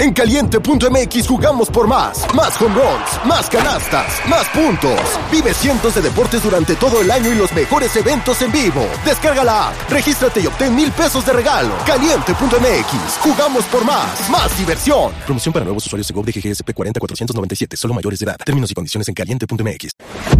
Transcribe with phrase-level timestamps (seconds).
[0.00, 2.24] En caliente.mx jugamos por más.
[2.34, 4.98] Más home runs, más canastas, más puntos.
[5.30, 8.80] Vive cientos de deportes durante todo el año y los mejores eventos en vivo.
[9.04, 11.74] Descarga la app, regístrate y obtén mil pesos de regalo.
[11.84, 14.30] Caliente.mx, jugamos por más.
[14.30, 15.12] Más diversión.
[15.26, 18.38] Promoción para nuevos usuarios de GOV de GGSP 40497, solo mayores de edad.
[18.42, 19.90] Términos y condiciones en caliente.mx.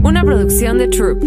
[0.02, 1.22] Una producción de Troop.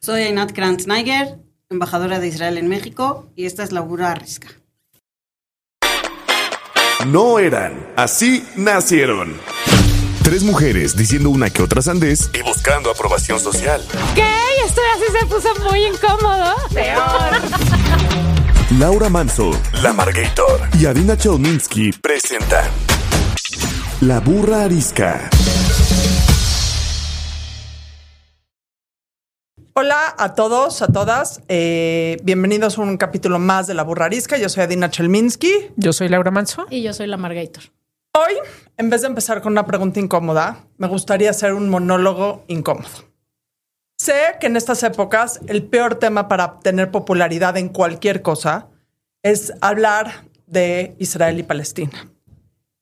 [0.00, 1.38] Soy Ainat Krantz-Niger,
[1.70, 4.48] embajadora de Israel en México, y esta es la Bura Arrisca.
[7.06, 9.34] No eran, así nacieron.
[10.24, 13.80] Tres mujeres diciendo una que otra sandés y buscando aprobación social.
[14.16, 14.28] ¿Qué?
[14.66, 16.56] Esto así se puso muy incómodo.
[16.74, 17.40] Peor.
[18.80, 19.52] Laura Manso,
[19.82, 22.64] La Margator y Adina Chelminsky presentan
[24.00, 25.30] La Burra Arisca.
[29.78, 31.42] Hola a todos, a todas.
[31.48, 34.38] Eh, bienvenidos a un capítulo más de La Burra Arisca.
[34.38, 35.52] Yo soy Adina Chelminsky.
[35.76, 36.64] Yo soy Laura Manso.
[36.70, 37.64] Y yo soy la Margator.
[38.14, 38.36] Hoy,
[38.78, 42.88] en vez de empezar con una pregunta incómoda, me gustaría hacer un monólogo incómodo.
[43.98, 48.68] Sé que en estas épocas el peor tema para obtener popularidad en cualquier cosa
[49.22, 52.10] es hablar de Israel y Palestina.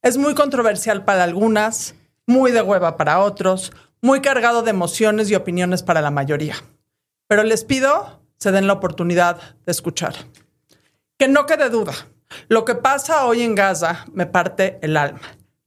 [0.00, 5.34] Es muy controversial para algunas, muy de hueva para otros, muy cargado de emociones y
[5.34, 6.54] opiniones para la mayoría.
[7.26, 10.14] Pero les pido se den la oportunidad de escuchar.
[11.16, 11.94] Que no quede duda,
[12.48, 15.22] lo que pasa hoy en Gaza me parte el alma.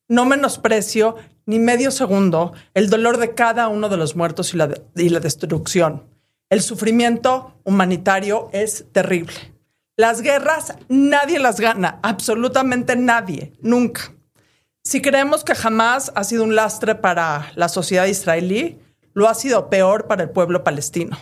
[0.08, 4.70] No menosprecio ni medio segundo el dolor de cada uno de los muertos y la,
[4.96, 6.04] y la destrucción.
[6.50, 9.34] El sufrimiento humanitario es terrible.
[9.96, 14.14] Las guerras nadie las gana, absolutamente nadie, nunca.
[14.84, 18.80] Si creemos que jamás ha sido un lastre para la sociedad israelí,
[19.14, 21.18] lo ha sido peor para el pueblo palestino.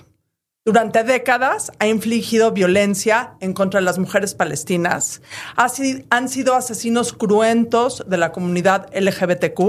[0.68, 5.22] Durante décadas ha infligido violencia en contra de las mujeres palestinas.
[5.56, 9.62] han sido asesinos cruentos de la comunidad LGBTQ,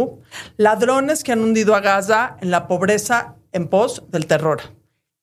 [0.57, 4.63] ladrones que han hundido a Gaza en la pobreza en pos del terror.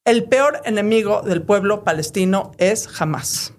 [0.06, 3.56] El peor enemigo del pueblo palestino es Hamas.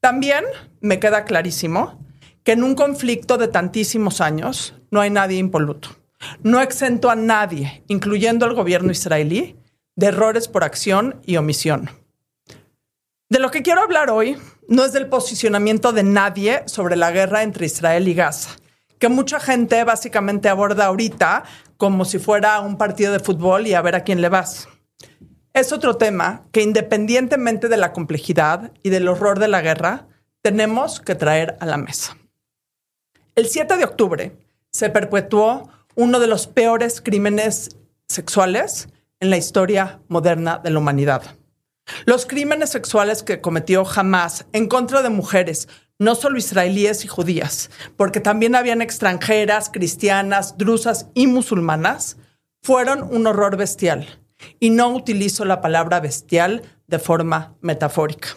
[0.00, 0.46] También
[0.80, 2.02] me queda clarísimo
[2.44, 5.90] que en un conflicto de tantísimos años no hay nadie impoluto.
[6.42, 9.56] No exento a nadie, incluyendo al gobierno israelí,
[9.96, 11.90] de errores por acción y omisión.
[13.28, 14.36] De lo que quiero hablar hoy
[14.68, 18.50] no es del posicionamiento de nadie sobre la guerra entre Israel y Gaza,
[18.98, 21.44] que mucha gente básicamente aborda ahorita
[21.76, 24.68] como si fuera un partido de fútbol y a ver a quién le vas.
[25.54, 30.06] Es otro tema que independientemente de la complejidad y del horror de la guerra,
[30.42, 32.16] tenemos que traer a la mesa.
[33.34, 34.36] El 7 de octubre
[34.70, 37.76] se perpetuó uno de los peores crímenes
[38.08, 38.88] sexuales
[39.22, 41.22] en la historia moderna de la humanidad.
[42.06, 45.68] Los crímenes sexuales que cometió Hamas en contra de mujeres,
[46.00, 52.16] no solo israelíes y judías, porque también habían extranjeras, cristianas, drusas y musulmanas,
[52.62, 54.08] fueron un horror bestial.
[54.58, 58.30] Y no utilizo la palabra bestial de forma metafórica.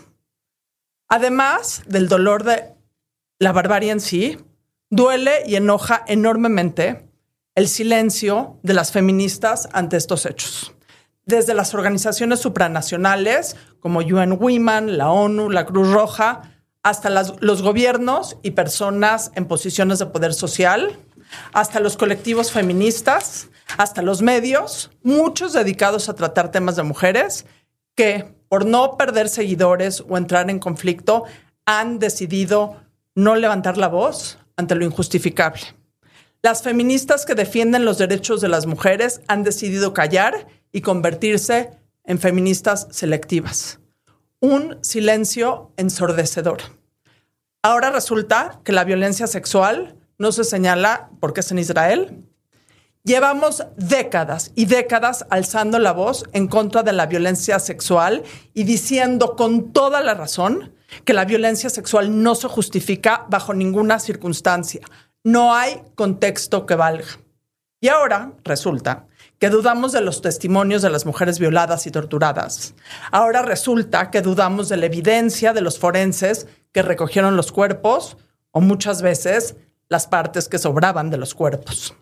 [1.08, 2.76] Además del dolor de
[3.40, 4.38] la barbarie en sí,
[4.92, 7.05] duele y enoja enormemente
[7.56, 10.76] el silencio de las feministas ante estos hechos
[11.26, 16.42] desde las organizaciones supranacionales como UN Women, la ONU, la Cruz Roja,
[16.84, 21.00] hasta los gobiernos y personas en posiciones de poder social,
[21.52, 27.48] hasta los colectivos feministas, hasta los medios, muchos dedicados a tratar temas de mujeres
[27.96, 31.24] que por no perder seguidores o entrar en conflicto
[31.66, 32.76] han decidido
[33.16, 35.62] no levantar la voz ante lo injustificable.
[36.46, 41.72] Las feministas que defienden los derechos de las mujeres han decidido callar y convertirse
[42.04, 43.80] en feministas selectivas.
[44.42, 46.60] Un silencio ensordecedor.
[47.64, 52.24] Ahora resulta que la violencia sexual no se señala porque es en Israel.
[53.04, 58.22] Llevamos décadas y décadas alzando la voz en contra de la violencia sexual
[58.54, 60.76] y diciendo con toda la razón
[61.06, 64.82] que la violencia sexual no se justifica bajo ninguna circunstancia.
[65.26, 67.08] No hay contexto que valga.
[67.82, 69.08] Y ahora resulta
[69.40, 72.76] que dudamos de los testimonios de las mujeres violadas y torturadas.
[73.10, 78.18] Ahora resulta que dudamos de la evidencia de los forenses que recogieron los cuerpos
[78.52, 79.56] o muchas veces
[79.90, 81.96] las partes que sobraban de los cuerpos.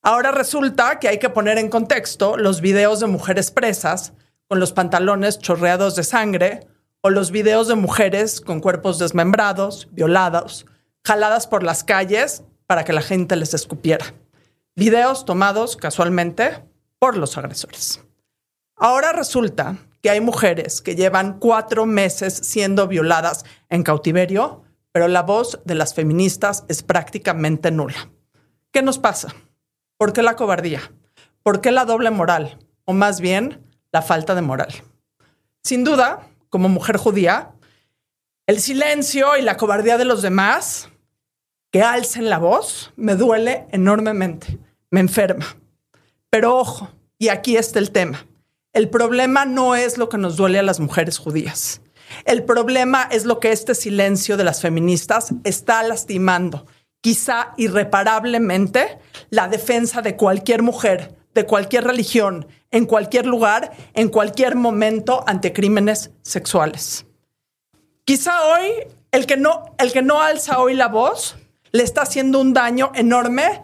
[0.00, 4.14] Ahora resulta que hay que poner en contexto los videos de mujeres presas
[4.48, 6.66] con los pantalones chorreados de sangre
[7.02, 10.64] o los videos de mujeres con cuerpos desmembrados, violados,
[11.06, 14.12] jaladas por las calles para que la gente les escupiera
[14.74, 16.64] videos tomados casualmente
[16.98, 18.02] por los agresores.
[18.74, 25.22] Ahora resulta que hay mujeres que llevan cuatro meses siendo violadas en cautiverio, pero la
[25.22, 28.10] voz de las feministas es prácticamente nula.
[28.72, 29.32] ¿Qué nos pasa?
[29.96, 30.82] ¿Por qué la cobardía?
[31.44, 32.58] ¿Por qué la doble moral?
[32.84, 34.74] O más bien, la falta de moral.
[35.62, 37.52] Sin duda, como mujer judía,
[38.48, 40.90] el silencio y la cobardía de los demás
[41.76, 44.58] que alcen la voz me duele enormemente,
[44.88, 45.58] me enferma.
[46.30, 46.88] Pero ojo,
[47.18, 48.24] y aquí está el tema.
[48.72, 51.82] El problema no es lo que nos duele a las mujeres judías.
[52.24, 56.64] El problema es lo que este silencio de las feministas está lastimando,
[57.02, 58.98] quizá irreparablemente,
[59.28, 65.52] la defensa de cualquier mujer, de cualquier religión, en cualquier lugar, en cualquier momento ante
[65.52, 67.04] crímenes sexuales.
[68.06, 68.70] Quizá hoy
[69.12, 71.36] el que no, el que no alza hoy la voz
[71.72, 73.62] le está haciendo un daño enorme,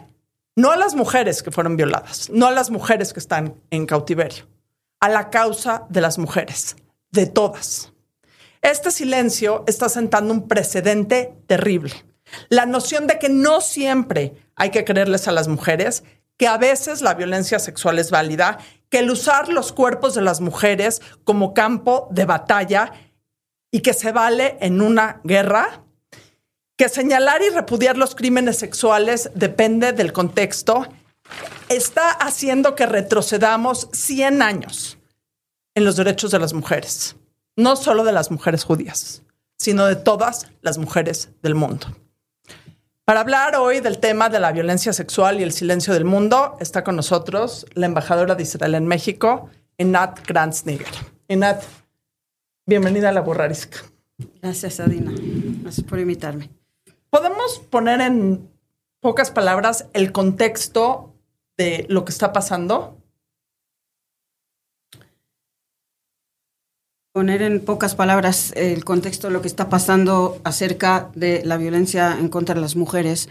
[0.55, 4.47] no a las mujeres que fueron violadas, no a las mujeres que están en cautiverio,
[4.99, 6.75] a la causa de las mujeres,
[7.11, 7.93] de todas.
[8.61, 11.93] Este silencio está sentando un precedente terrible.
[12.49, 16.03] La noción de que no siempre hay que creerles a las mujeres,
[16.37, 18.57] que a veces la violencia sexual es válida,
[18.89, 22.93] que el usar los cuerpos de las mujeres como campo de batalla
[23.71, 25.82] y que se vale en una guerra,
[26.83, 30.85] que señalar y repudiar los crímenes sexuales depende del contexto,
[31.69, 34.97] está haciendo que retrocedamos 100 años
[35.75, 37.15] en los derechos de las mujeres,
[37.55, 39.21] no solo de las mujeres judías,
[39.57, 41.87] sino de todas las mujeres del mundo.
[43.05, 46.83] Para hablar hoy del tema de la violencia sexual y el silencio del mundo, está
[46.83, 50.93] con nosotros la embajadora de Israel en México, Enat Kranzniger.
[51.29, 51.63] Enat,
[52.65, 53.77] Bienvenida a la Burrarisca.
[54.41, 55.13] Gracias, Adina.
[55.61, 56.49] Gracias por invitarme.
[57.43, 58.49] ¿Podemos poner en
[59.01, 61.13] pocas palabras el contexto
[61.57, 62.97] de lo que está pasando?
[67.11, 72.17] Poner en pocas palabras el contexto de lo que está pasando acerca de la violencia
[72.17, 73.27] en contra de las mujeres.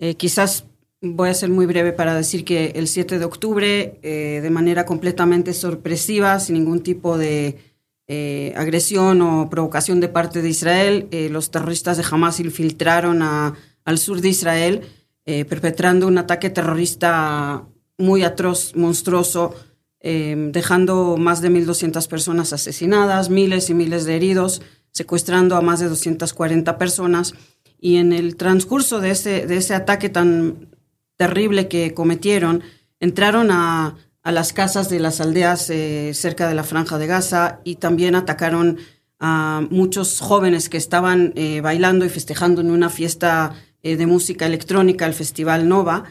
[0.00, 0.64] Eh, quizás
[1.00, 4.84] voy a ser muy breve para decir que el 7 de octubre, eh, de manera
[4.84, 7.73] completamente sorpresiva, sin ningún tipo de
[8.06, 11.08] eh, agresión o provocación de parte de Israel.
[11.10, 14.82] Eh, los terroristas de Hamas infiltraron al sur de Israel,
[15.24, 17.64] eh, perpetrando un ataque terrorista
[17.96, 19.54] muy atroz, monstruoso,
[20.02, 24.60] dejando más de 1.200 personas asesinadas, miles y miles de heridos,
[24.90, 27.32] secuestrando a más de 240 personas.
[27.80, 30.68] Y en el transcurso de ese, de ese ataque tan
[31.16, 32.62] terrible que cometieron,
[33.00, 37.60] entraron a a las casas de las aldeas eh, cerca de la franja de Gaza
[37.62, 38.78] y también atacaron
[39.20, 44.46] a muchos jóvenes que estaban eh, bailando y festejando en una fiesta eh, de música
[44.46, 46.04] electrónica, el Festival Nova.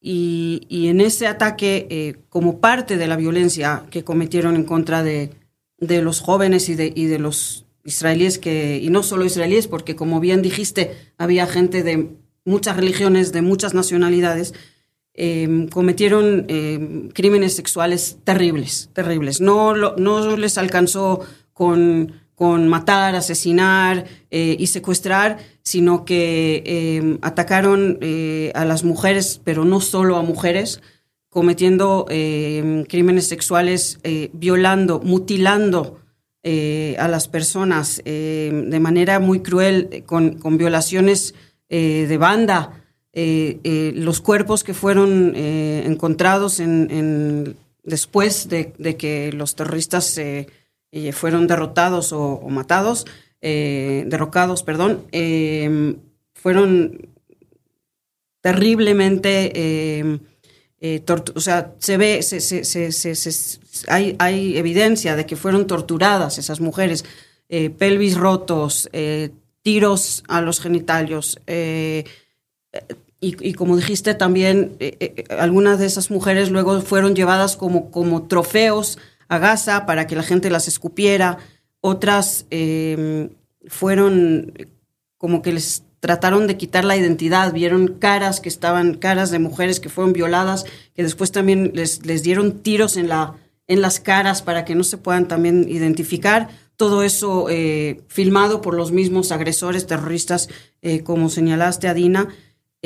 [0.00, 5.32] Y, en ese ataque, como parte de la violencia que cometieron en contra de,
[5.78, 9.96] de los jóvenes y de, y de los israelíes, que, y no solo israelíes, porque
[9.96, 12.10] como bien dijiste, había gente de
[12.44, 14.54] muchas religiones, de muchas nacionalidades,
[15.18, 19.40] Em, cometieron em, crímenes sexuales terribles, terribles.
[19.40, 21.20] No, no les alcanzó
[21.54, 22.12] con,
[22.68, 29.80] matar, asesinar eh, y secuestrar, sino que em, atacaron eh, a las mujeres, pero no
[29.80, 30.82] solo a mujeres,
[31.30, 36.00] cometiendo crímenes sexuales, eh, violando, mutilando
[36.44, 41.34] a las personas de manera muy cruel, con violaciones
[41.68, 42.85] de banda.
[43.18, 50.20] Eh, eh, los cuerpos que fueron eh, encontrados en, después de, que los terroristas
[51.12, 53.06] fueron derrotados o, matados,
[53.40, 55.06] derrocados, perdón,
[56.34, 57.08] fueron
[58.42, 60.20] terriblemente,
[61.34, 62.20] o sea, se ve,
[63.88, 67.06] hay, hay, evidencia de que fueron torturadas esas mujeres,
[67.78, 68.90] pelvis rotos,
[69.62, 71.40] tiros a los genitalios,
[73.40, 78.28] y, como dijiste también, eh, eh, algunas de esas mujeres luego fueron llevadas como, como
[78.28, 81.38] trofeos a Gaza para que la gente las escupiera.
[81.80, 83.30] Otras em,
[83.66, 84.52] fueron
[85.18, 89.80] como que les trataron de quitar la identidad, vieron caras que estaban, caras de mujeres
[89.80, 90.64] que fueron violadas,
[90.94, 93.34] que después también les, les dieron tiros en, la,
[93.66, 96.48] en las caras para que no se puedan también identificar.
[96.76, 100.48] Todo eso eh, filmado por los mismos agresores terroristas,
[101.04, 102.28] como señalaste, Adina.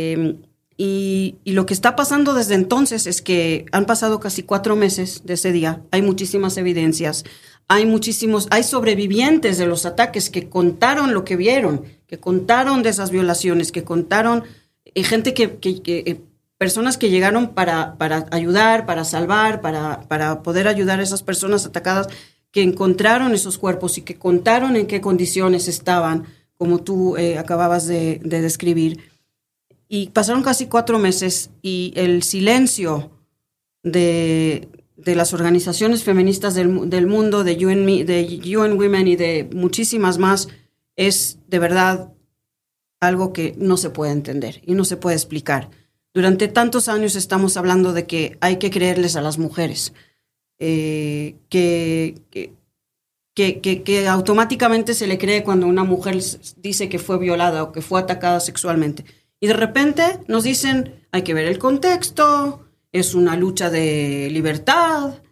[0.00, 0.38] Em,
[0.78, 5.34] y, lo que está pasando desde entonces es que han pasado casi cuatro meses de
[5.34, 5.82] ese día.
[5.90, 7.24] Hay muchísimas evidencias.
[7.68, 12.88] Hay muchísimos, hay sobrevivientes de los ataques que contaron lo que vieron, que contaron de
[12.88, 14.44] esas violaciones, que contaron
[14.86, 16.20] eh, gente que, eh,
[16.56, 21.66] personas que llegaron para, para ayudar, para salvar, para, para poder ayudar a esas personas
[21.66, 22.08] atacadas,
[22.50, 26.24] que encontraron esos cuerpos y que contaron en qué condiciones estaban
[26.60, 29.09] como tú eh, acababas de, describir.
[29.92, 33.10] Y pasaron casi cuatro meses y el silencio
[33.82, 34.68] de,
[35.04, 40.46] las organizaciones feministas del, mundo, de UN, de UN Women y de muchísimas más,
[40.94, 42.12] es de verdad
[43.00, 45.70] algo que no se puede entender y no se puede explicar.
[46.14, 49.92] Durante tantos años estamos hablando de que hay que creerles a las mujeres,
[50.60, 52.14] eh, que,
[53.34, 56.16] que, que, automáticamente se le cree cuando una mujer
[56.58, 59.04] dice que fue violada o que fue atacada sexualmente.
[59.40, 65.22] Y de repente nos dicen, hay que ver el contexto, es una lucha de libertad,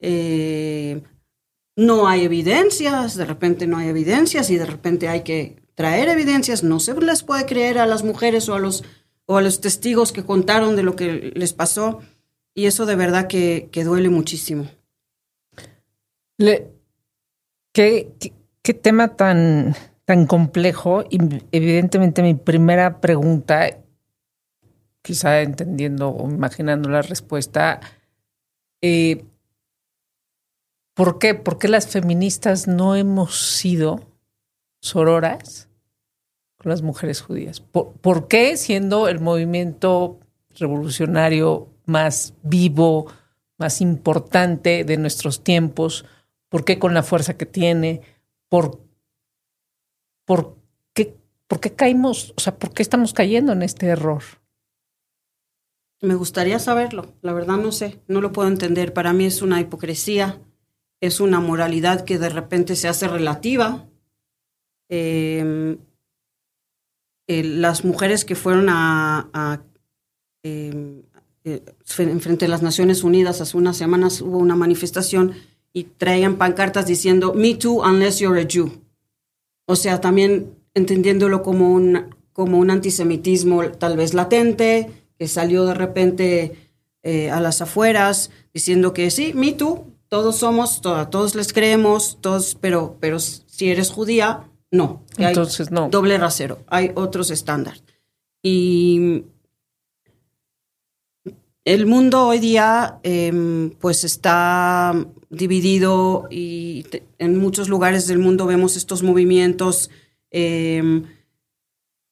[0.00, 1.02] eh,
[1.76, 6.62] no hay evidencias, de repente no hay evidencias y de repente hay que traer evidencias,
[6.62, 8.84] no se les puede creer a las mujeres o a los,
[9.26, 12.00] o a los testigos que contaron de lo que les pasó.
[12.54, 14.68] Y eso de verdad que, duele muchísimo.
[17.72, 18.12] ¿qué,
[18.62, 21.04] qué, tema tan, tan complejo.
[21.10, 21.18] Y
[21.52, 23.78] evidentemente mi primera pregunta,
[25.02, 27.80] quizá entendiendo o imaginando la respuesta,
[28.82, 29.24] eh,
[30.94, 31.34] ¿por qué?
[31.34, 34.14] ¿Por qué las feministas no hemos sido
[34.84, 35.70] sororas
[36.58, 37.60] con las mujeres judías.
[37.60, 40.20] ¿Por, qué siendo el movimiento
[40.50, 43.06] revolucionario más vivo,
[43.58, 46.04] más importante de nuestros tiempos?
[46.50, 48.02] ¿Por qué con la fuerza que tiene?
[48.50, 48.80] ¿Por,
[50.24, 50.56] por,
[50.92, 51.16] qué,
[51.46, 52.32] ¿Por qué caímos?
[52.36, 54.22] O sea, ¿por qué estamos cayendo en este error?
[56.00, 57.14] Me gustaría saberlo.
[57.22, 58.92] La verdad no sé, no lo puedo entender.
[58.92, 60.40] Para mí es una hipocresía,
[61.00, 63.88] es una moralidad que de repente se hace relativa
[64.88, 65.78] Em,
[67.26, 69.62] las mujeres que fueron a,
[70.42, 71.02] em,
[71.44, 75.32] eh, frente a las Naciones Unidas hace unas semanas hubo una manifestación
[75.72, 78.83] y traían pancartas diciendo Me too unless you're a Jew.
[79.66, 85.74] O sea, también entendiéndolo como un, como un antisemitismo tal vez latente, que salió de
[85.74, 86.70] repente
[87.02, 92.56] eh, a las afueras, diciendo que sí, me too, todos somos, todos les creemos, todos,
[92.60, 95.04] pero, pero si eres judía, no.
[95.18, 95.88] Entonces, no.
[95.88, 96.58] Doble rasero.
[96.66, 97.84] Hay otros estándares.
[98.42, 99.24] Y
[101.64, 104.94] el mundo hoy día, em, pues está
[105.36, 106.84] dividido y
[107.18, 109.90] en muchos lugares del mundo vemos estos movimientos
[110.30, 111.04] em,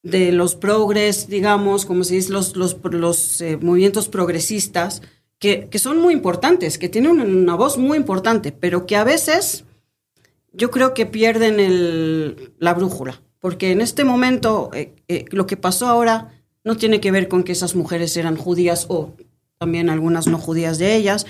[0.03, 5.01] de los progres, digamos, como se dice, los, los, eh, movimientos progresistas,
[5.39, 9.65] que, que, son muy importantes, que tienen una voz muy importante, pero que a veces
[10.53, 15.87] yo creo que pierden la brújula, porque en este momento eh, eh, lo que pasó
[15.87, 16.31] ahora
[16.63, 19.15] no tiene que ver con que esas mujeres eran judías o
[19.57, 21.25] también algunas no judías de ellas,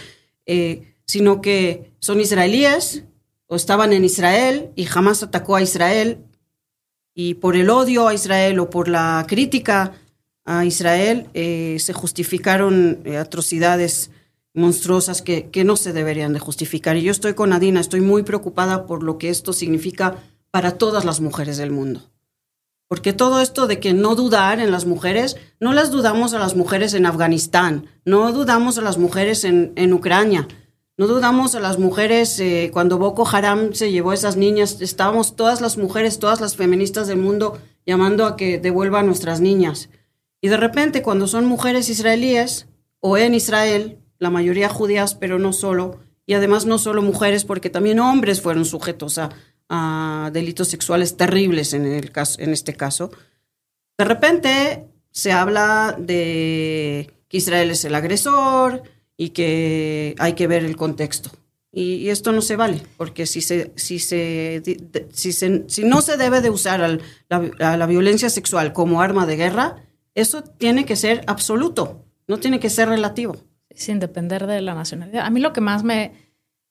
[1.06, 3.04] sino que son israelíes
[3.48, 6.20] o estaban en Israel y jamás atacó a Israel
[7.14, 9.94] y por el odio a Israel o por la crítica
[10.46, 14.12] a Israel se justificaron atrocidades
[14.54, 16.98] monstruosas que, que no se deberían de justificar.
[16.98, 20.18] Y yo estoy con Adina, estoy muy preocupada por lo que esto significa
[20.52, 22.02] para todas las mujeres del mundo.
[22.88, 26.56] Porque todo esto de que no dudar en las mujeres, no las dudamos a las
[26.56, 30.48] mujeres en Afganistán, no dudamos a las mujeres en, en Ucrania,
[30.98, 35.36] no dudamos a las mujeres eh, cuando Boko Haram se llevó a esas niñas, estábamos
[35.36, 39.90] todas las mujeres, todas las feministas del mundo llamando a que devuelva a nuestras niñas.
[40.40, 42.68] Y de repente cuando son mujeres israelíes
[43.00, 47.70] o en Israel, la mayoría judías, pero no solo, y además no solo mujeres, porque
[47.70, 49.30] también hombres fueron sujetos a,
[50.32, 53.10] delitos sexuales terribles en, este caso.
[53.98, 58.84] De repente se habla de que Israel es el agresor
[59.26, 61.32] y que hay que ver el contexto.
[61.72, 64.62] Y, esto no se vale, porque si, se, si, se,
[65.12, 67.00] si, si no se debe de usar
[67.30, 69.78] la, la violencia sexual como arma de guerra,
[70.14, 73.38] eso tiene que ser absoluto, no tiene que ser relativo
[73.76, 75.26] sin depender de la nacionalidad.
[75.26, 76.12] A mí lo que más me...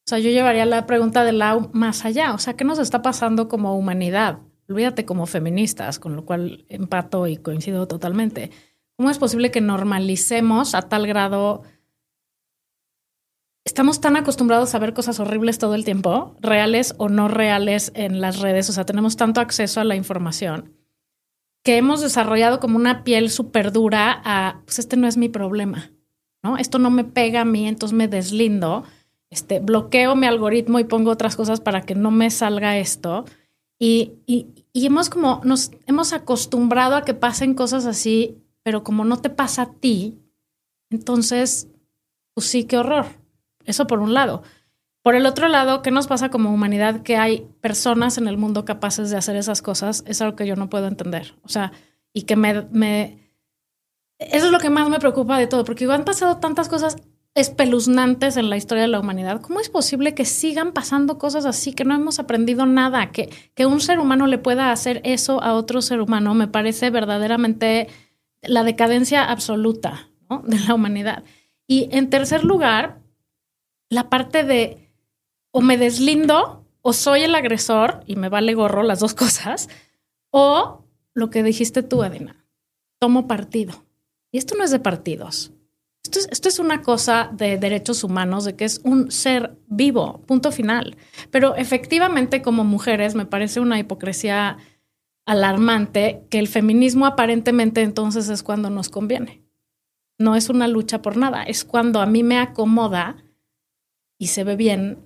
[0.04, 2.34] O sea, yo llevaría la pregunta de la más allá.
[2.34, 4.38] O sea, ¿qué nos está pasando como humanidad?
[4.68, 8.50] Olvídate como feministas, con lo cual empato y coincido totalmente.
[8.96, 11.62] ¿Cómo es posible que normalicemos a tal grado...
[13.64, 18.20] Estamos tan acostumbrados a ver cosas horribles todo el tiempo, reales o no reales en
[18.20, 20.76] las redes, o sea, tenemos tanto acceso a la información,
[21.62, 25.92] que hemos desarrollado como una piel súper dura a, pues este no es mi problema.
[26.42, 26.56] ¿no?
[26.56, 28.84] Esto no me pega a mí, entonces me deslindo,
[29.30, 33.24] este, bloqueo mi algoritmo y pongo otras cosas para que no me salga esto.
[33.78, 39.20] Y, y, hemos como, nos hemos acostumbrado a que pasen cosas así, pero como no
[39.20, 40.18] te pasa a ti,
[40.90, 41.68] entonces,
[42.34, 43.06] pues sí, qué horror.
[43.66, 44.42] Eso por un lado.
[45.02, 47.02] Por el otro lado, ¿qué nos pasa como humanidad?
[47.02, 50.04] Que hay personas en el mundo capaces de hacer esas cosas.
[50.06, 51.34] Es algo que yo no puedo entender.
[51.42, 51.72] O sea,
[52.12, 53.18] y que me.
[54.18, 56.96] Eso es lo que más me preocupa de todo, porque han pasado tantas cosas
[57.34, 59.40] espeluznantes en la historia de la humanidad.
[59.40, 63.66] ¿Cómo es posible que sigan pasando cosas así, que no hemos aprendido nada, que, que
[63.66, 66.34] un ser humano le pueda hacer eso a otro ser humano?
[66.34, 67.88] Me parece verdaderamente
[68.42, 70.08] la decadencia absoluta
[70.44, 71.24] de la humanidad.
[71.66, 73.01] Y en tercer lugar,
[73.92, 74.90] la parte de
[75.50, 79.68] o me deslindo o soy el agresor y me vale gorro las dos cosas,
[80.30, 82.46] o lo que dijiste tú, Adina,
[82.98, 83.84] tomo partido.
[84.32, 85.52] Y esto no es de partidos.
[86.02, 90.22] Esto es, esto es, una cosa de derechos humanos, de que es un ser vivo,
[90.26, 90.96] punto final.
[91.30, 94.56] Pero efectivamente, como mujeres, me parece una hipocresía
[95.26, 99.42] alarmante que el feminismo aparentemente entonces es cuando nos conviene.
[100.18, 103.22] No es una lucha por nada, es cuando a mí me acomoda
[104.22, 104.98] y se ve bien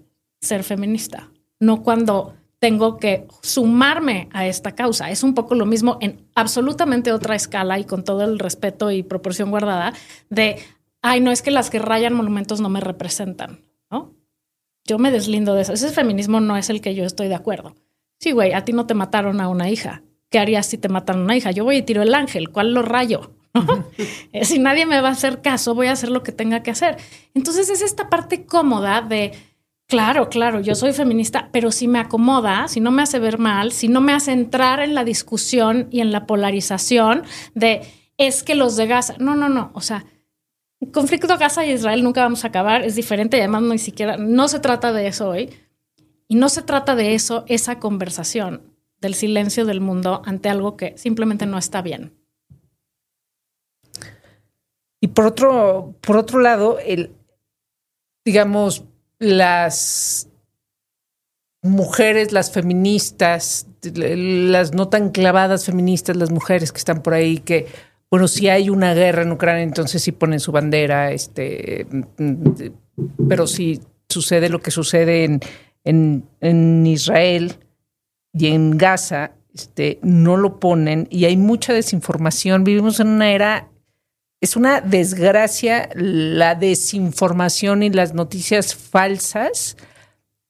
[0.43, 5.11] ser feminista, no cuando tengo que sumarme a esta causa.
[5.11, 9.03] Es un poco lo mismo en absolutamente otra escala y con todo el respeto y
[9.03, 9.95] proporción guardada
[10.29, 10.59] de,
[11.01, 14.13] ay, no es que las que rayan monumentos no me representan, ¿no?
[14.85, 15.73] Yo me deslindo de eso.
[15.73, 17.75] Ese feminismo no es el que yo estoy de acuerdo.
[18.19, 20.03] Sí, güey, a ti no te mataron a una hija.
[20.29, 21.53] ¿Qué harías si te matan a una hija?
[21.53, 22.51] Yo voy y tiro el ángel.
[22.51, 23.33] ¿Cuál lo rayo?
[24.43, 26.97] si nadie me va a hacer caso, voy a hacer lo que tenga que hacer.
[27.35, 29.33] Entonces es esta parte cómoda de
[29.89, 33.71] Claro, claro, yo soy feminista, pero si me acomoda, si no me hace ver mal,
[33.71, 37.23] si no me hace entrar en la discusión y en la polarización
[37.55, 37.83] de
[38.19, 40.05] es que los de Gaza, no, no, no, o sea,
[40.93, 44.49] conflicto Gaza y Israel nunca vamos a acabar, es diferente y además ni siquiera, no
[44.49, 45.51] se trata de eso hoy
[46.27, 50.99] y no se trata de eso, esa conversación del silencio del mundo ante algo que
[50.99, 52.16] simplemente no está bien.
[55.07, 57.13] Y por otro, por otro lado, el,
[58.25, 58.85] digamos,
[59.21, 60.29] las
[61.63, 67.69] mujeres, las feministas, las no tan clavadas feministas, las mujeres que están por ahí, que,
[68.11, 71.87] bueno, si hay una guerra en Ucrania, entonces sí ponen su bandera, este,
[73.28, 75.39] pero si sucede lo que sucede en,
[75.85, 77.54] en, en Israel
[78.33, 82.65] y en Gaza, este, no lo ponen y hay mucha desinformación.
[82.65, 83.69] Vivimos en una era
[84.41, 89.77] es una desgracia la desinformación y las noticias falsas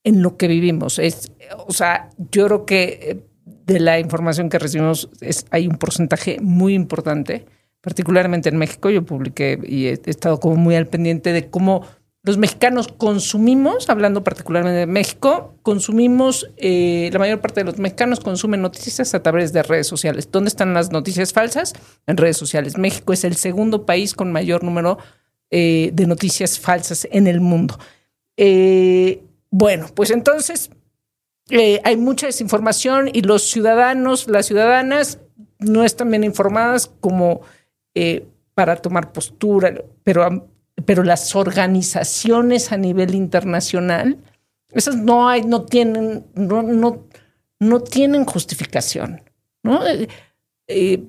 [0.05, 0.99] en lo que vivimos.
[0.99, 1.33] Es,
[1.66, 3.27] o sea, yo creo que eh,
[3.66, 7.46] de la información que recibimos es, hay un porcentaje muy importante,
[7.81, 8.90] particularmente en México.
[8.90, 11.83] Yo publiqué y he estado como muy al pendiente de cómo
[12.26, 18.18] los mexicanos consumimos, hablando particularmente de México, consumimos, eh, la mayor parte de los mexicanos
[18.18, 20.28] consumen noticias a través de redes sociales.
[20.32, 21.72] ¿Dónde están las noticias falsas?
[22.04, 22.78] En redes sociales.
[22.78, 24.98] México es el segundo país con mayor número
[25.52, 27.78] eh, de noticias falsas en el mundo.
[28.36, 30.70] Eh, bueno, pues entonces
[31.84, 35.20] hay mucha desinformación y los ciudadanos, las ciudadanas
[35.60, 37.42] no están bien informadas como
[38.54, 40.24] para tomar postura, pero
[40.84, 44.18] pero las organizaciones a nivel internacional,
[44.70, 47.06] esas no hay, no tienen, no, no,
[47.58, 49.22] no tienen justificación,
[49.62, 49.86] ¿no?
[49.86, 50.08] Eh,
[50.68, 51.04] eh,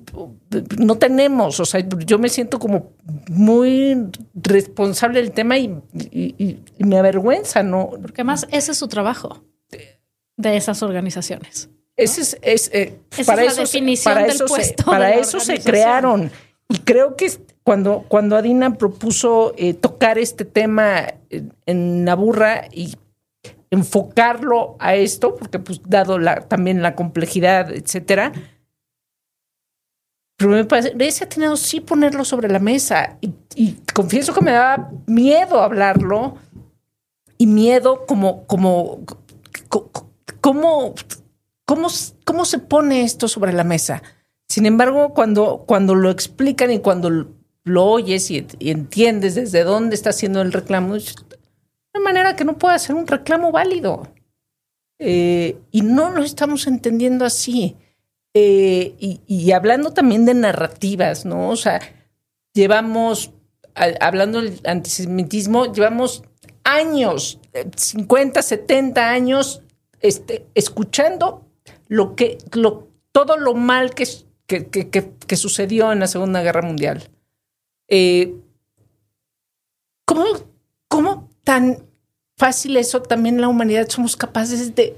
[0.78, 2.92] no tenemos, o sea, yo me siento como
[3.28, 3.96] muy
[4.34, 5.74] responsable del tema y,
[6.78, 7.90] me avergüenza, ¿no?
[7.90, 9.44] Porque además ese es su trabajo
[10.36, 11.70] de esas organizaciones.
[11.96, 15.40] Ese es, es eh, para es la definición para del eso puesto se, para eso
[15.40, 16.30] se crearon
[16.68, 17.26] y creo que
[17.68, 21.04] cuando, cuando Adina propuso eh, tocar este tema
[21.66, 22.96] en, la burra y
[23.68, 26.16] enfocarlo a esto, porque pues dado
[26.48, 28.32] también la complejidad, etcétera,
[30.38, 35.60] pero me parece tenido sí ponerlo sobre la mesa y, confieso que me daba miedo
[35.60, 36.36] hablarlo
[37.36, 39.00] y miedo como, como,
[40.40, 40.94] cómo,
[41.66, 41.88] cómo,
[42.24, 44.02] cómo se pone esto sobre la mesa.
[44.48, 47.37] Sin embargo, cuando, cuando lo explican y cuando
[47.68, 52.78] lo oyes y, entiendes desde dónde está haciendo el reclamo, de manera que no pueda
[52.78, 54.08] ser un reclamo válido.
[54.98, 57.76] Eh, y no lo estamos entendiendo así.
[58.34, 61.50] Eh, y, hablando también de narrativas, ¿no?
[61.50, 61.80] O sea,
[62.52, 63.32] llevamos,
[63.74, 66.22] hablando del antisemitismo, llevamos
[66.64, 67.40] años,
[67.76, 69.62] 50, 70 años,
[70.00, 71.48] este, escuchando
[71.88, 74.06] lo que, lo, todo lo mal que,
[74.46, 77.08] que, que sucedió en la Segunda Guerra Mundial.
[77.88, 78.34] Eh,
[80.04, 80.24] ¿cómo,
[80.88, 81.86] ¿Cómo tan
[82.36, 84.96] fácil eso también la humanidad somos capaces de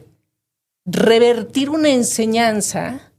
[0.85, 3.13] revertir una enseñanza?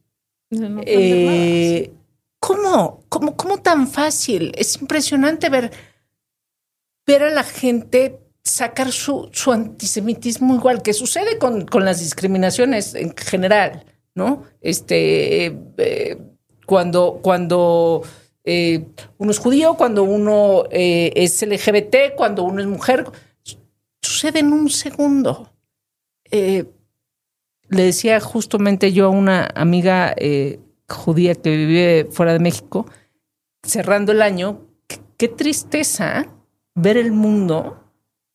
[0.52, 1.92] Eh,
[2.40, 3.04] ¿Cómo?
[3.08, 3.38] ¿Cómo?
[3.38, 4.52] ¿Cómo tan fácil?
[4.58, 5.72] Es impresionante ver,
[7.06, 12.96] ver a la gente sacar su, su antisemitismo igual que sucede con, con, las discriminaciones
[12.96, 14.44] en general, ¿no?
[14.62, 15.46] Este,
[15.78, 16.18] eh,
[16.66, 18.02] cuando, cuando
[18.44, 18.86] eh,
[19.18, 23.06] uno es judío, cuando uno eh, es LGBT, cuando uno es mujer,
[24.02, 25.54] sucede en un segundo.
[26.32, 26.66] le
[27.70, 30.16] decía justamente yo a una amiga
[30.90, 32.86] judía que vive fuera de México,
[33.64, 34.68] cerrando el año,
[35.18, 36.28] qué tristeza
[36.76, 37.82] ver el mundo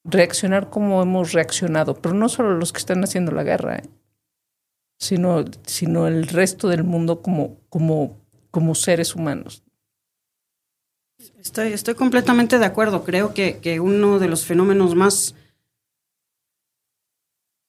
[0.05, 3.89] reaccionar como hemos reaccionado, pero no solo los que están haciendo la guerra, ¿eh?
[4.99, 8.17] sino, sino el resto del mundo como, como,
[8.51, 9.65] como seres humanos.
[11.39, 13.05] Estoy, estoy completamente de acuerdo.
[13.05, 15.35] Creo que, que uno de los fenómenos más,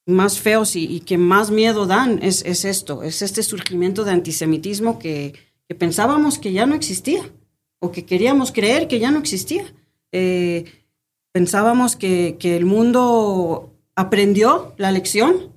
[0.06, 4.98] más feos y, que más miedo dan es, es, esto, es este surgimiento de antisemitismo
[4.98, 5.34] que,
[5.66, 7.22] que, pensábamos que ya no existía
[7.78, 9.64] o que queríamos creer que ya no existía.
[10.12, 10.64] Eh,
[11.32, 15.52] pensábamos que, el mundo aprendió la lección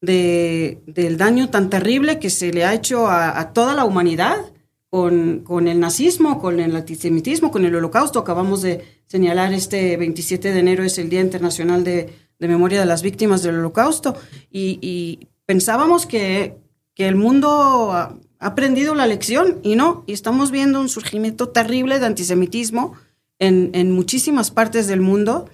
[0.00, 4.52] de, del daño tan terrible que se le ha hecho a, toda la humanidad
[4.90, 8.18] con, con, el nazismo, con el antisemitismo, con el holocausto.
[8.18, 13.02] Acabamos de señalar este 27 de enero es el Día Internacional de, Memoria de las
[13.02, 14.14] Víctimas del Holocausto
[14.50, 16.56] y, pensábamos que,
[16.94, 21.98] que, el mundo ha aprendido la lección y no, y estamos viendo un surgimiento terrible
[21.98, 22.94] de antisemitismo
[23.38, 25.48] en, muchísimas partes del mundo.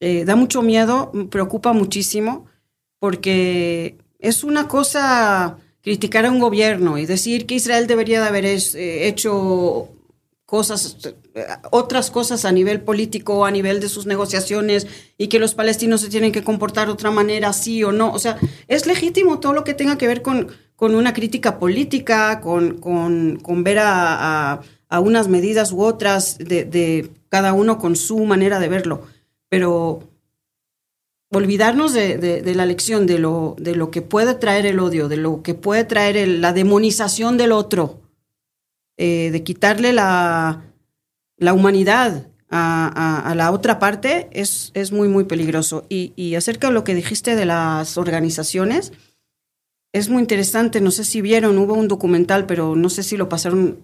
[0.00, 2.46] Eh, da mucho miedo, preocupa muchísimo,
[2.98, 8.44] porque es una cosa criticar a un gobierno y decir que Israel debería de haber
[8.44, 9.88] eh, hecho
[10.52, 10.98] cosas,
[11.70, 16.10] otras cosas a nivel político, a nivel de sus negociaciones y que los palestinos se
[16.10, 18.12] tienen que comportar de otra manera, sí o no.
[18.12, 22.40] O sea, es legítimo todo lo que tenga que ver con, con una crítica política,
[22.40, 27.96] con, con, con ver a, a, unas medidas u otras de, de cada uno con
[27.96, 29.06] su manera de verlo,
[29.48, 30.11] pero
[31.32, 33.56] olvidarnos de, la lección, de lo,
[33.90, 38.00] que puede traer el odio, de lo que puede traer la demonización del otro,
[38.96, 40.62] eh, de quitarle la,
[41.40, 45.86] humanidad a, la otra parte, es, muy, muy peligroso.
[45.88, 48.92] Y, acerca de lo que dijiste de las organizaciones,
[49.92, 53.28] es muy interesante, no sé si vieron, hubo un documental, pero no sé si lo
[53.28, 53.78] pasaron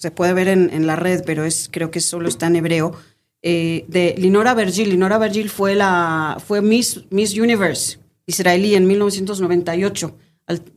[0.00, 2.94] se puede ver en, la red, pero es creo que solo está en hebreo,
[3.42, 4.90] eh, de Linora Vergil.
[4.90, 7.98] Linora Vergil fue, la, fue Miss, Miss Universe
[8.30, 10.16] israelí en 1998.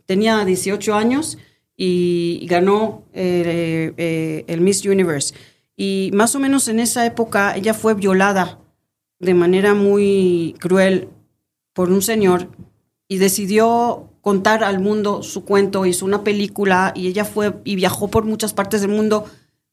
[0.06, 1.38] tenía 18 años
[1.78, 5.34] y, ganó eh, eh, el Miss Universe.
[5.76, 8.60] Y más o menos en esa época ella fue violada
[9.20, 11.10] de manera muy cruel
[11.74, 12.50] por un señor
[13.08, 18.10] y decidió contar al mundo su cuento, hizo una película y ella fue y viajó
[18.10, 19.26] por muchas partes del mundo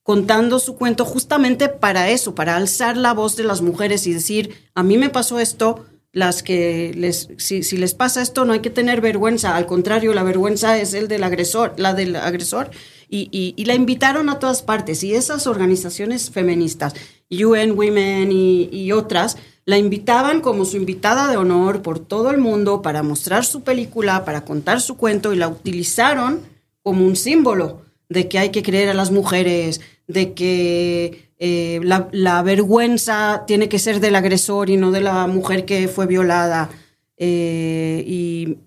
[0.03, 4.55] contando su cuento justamente para eso, para alzar la voz de las mujeres y decir,
[4.75, 8.71] a mí me pasó esto, las que les, si, les pasa esto no hay que
[8.71, 12.71] tener vergüenza, al contrario, la vergüenza es el del agresor, la del agresor,
[13.13, 16.95] y, la invitaron a todas partes, y esas organizaciones feministas,
[17.31, 22.83] UN Women y, otras, la invitaban como su invitada de honor por todo el mundo
[22.83, 26.41] para mostrar su película, para contar su cuento y la utilizaron
[26.83, 32.43] como un símbolo de que hay que creer a las mujeres, de que eh, la,
[32.43, 36.69] vergüenza tiene que ser del agresor y no de la mujer que fue violada.
[37.17, 38.59] Eh, y,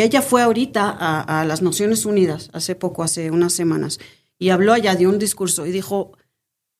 [0.00, 4.00] ella fue ahorita a, las Naciones Unidas, hace poco, hace unas semanas,
[4.36, 6.12] y habló allá, dio un discurso y dijo,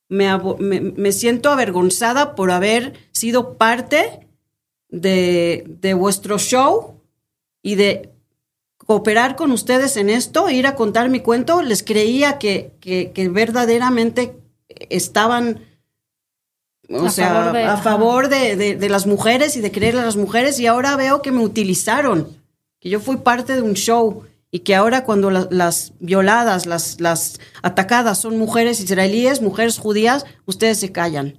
[0.09, 4.27] me, siento avergonzada por haber sido parte
[4.89, 7.01] de, vuestro show
[7.63, 8.12] y de
[8.93, 11.63] cooperar con ustedes en esto, ir a contar mi cuento.
[11.63, 14.37] Les creía que, que, verdaderamente
[14.91, 15.61] estaban
[16.91, 20.17] o a sea, favor de, a favor de, las mujeres y de creer a las
[20.17, 22.37] mujeres y ahora veo que me utilizaron,
[22.81, 27.41] que yo fui parte de un show y que ahora cuando las violadas, las, las
[27.63, 31.39] atacadas son mujeres israelíes, mujeres judías, ustedes se callan.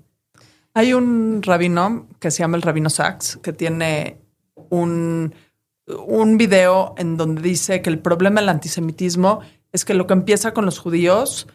[0.74, 4.18] Hay un rabino que se llama el rabino Sachs, que tiene
[4.72, 5.36] un,
[5.88, 9.42] un video en donde dice que el problema del antisemitismo
[9.72, 11.48] es que lo que empieza con los judíos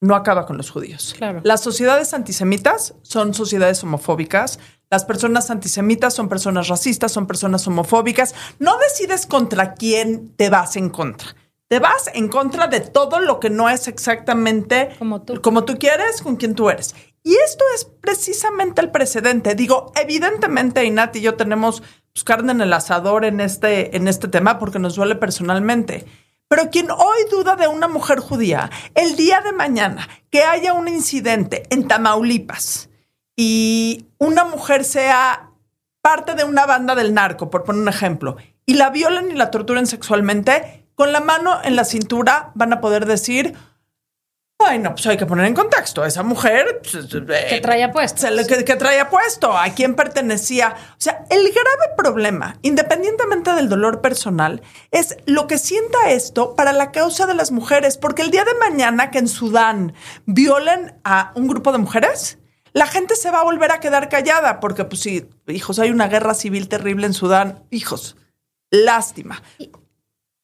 [0.00, 1.14] no acaba con los judíos.
[1.16, 1.40] Claro.
[1.44, 4.58] Las sociedades antisemitas son sociedades homofóbicas.
[4.90, 8.34] Las personas antisemitas son personas racistas, son personas homofóbicas.
[8.58, 11.36] No decides contra quién te vas en contra.
[11.68, 15.78] Te vas en contra de todo lo que no es exactamente como tú, como tú
[15.78, 16.94] quieres, con quien tú eres.
[17.24, 19.54] Y esto es precisamente el precedente.
[19.54, 21.82] Digo, evidentemente Inat y yo tenemos
[22.12, 26.04] pues, carne en el asador en este, en este tema porque nos duele personalmente.
[26.48, 30.88] Pero quien hoy duda de una mujer judía, el día de mañana que haya un
[30.88, 32.90] incidente en Tamaulipas
[33.36, 35.50] y una mujer sea
[36.02, 39.50] parte de una banda del narco, por poner un ejemplo, y la violan y la
[39.50, 43.54] torturan sexualmente, con la mano en la cintura van a poder decir,
[44.66, 46.04] Ay, no, pues hay que poner en contexto.
[46.04, 46.80] Esa mujer.
[46.82, 48.26] Pues, que traía puesto.
[48.64, 49.56] Que, traía puesto.
[49.56, 50.74] ¿A quién pertenecía?
[50.92, 56.72] O sea, el grave problema, independientemente del dolor personal, es lo que sienta esto para
[56.72, 57.98] la causa de las mujeres.
[57.98, 59.94] Porque el día de mañana que en Sudán
[60.26, 62.38] violen a un grupo de mujeres,
[62.72, 64.60] la gente se va a volver a quedar callada.
[64.60, 67.64] Porque, pues sí, hijos, hay una guerra civil terrible en Sudán.
[67.70, 68.16] Hijos,
[68.70, 69.42] lástima.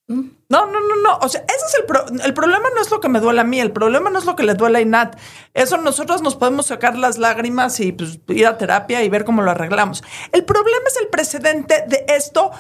[0.09, 1.19] No, no, no, no.
[1.21, 3.61] O sea, ese es el, el problema no es lo que me duele a mí,
[3.61, 5.19] el problema no es lo que le duele a Inat.
[5.53, 9.43] Eso nosotros nos podemos sacar las lágrimas y pues, ir a terapia y ver cómo
[9.43, 10.03] lo arreglamos.
[10.33, 12.51] El problema es el precedente de esto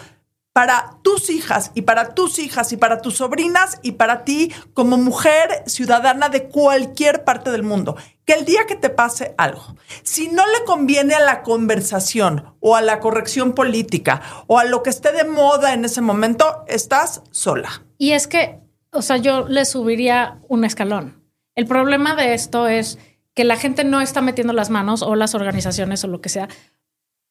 [0.58, 4.96] para tus hijas y para tus hijas y para tus sobrinas y para ti como
[4.96, 7.96] mujer ciudadana de cualquier parte del mundo.
[8.24, 12.74] Que el día que te pase algo, si no le conviene a la conversación o
[12.74, 17.22] a la corrección política o a lo que esté de moda en ese momento, estás
[17.30, 17.84] sola.
[17.96, 18.58] Y es que,
[18.90, 21.22] o sea, yo le subiría un escalón.
[21.54, 22.98] El problema de esto es
[23.32, 26.48] que la gente no está metiendo las manos o las organizaciones o lo que sea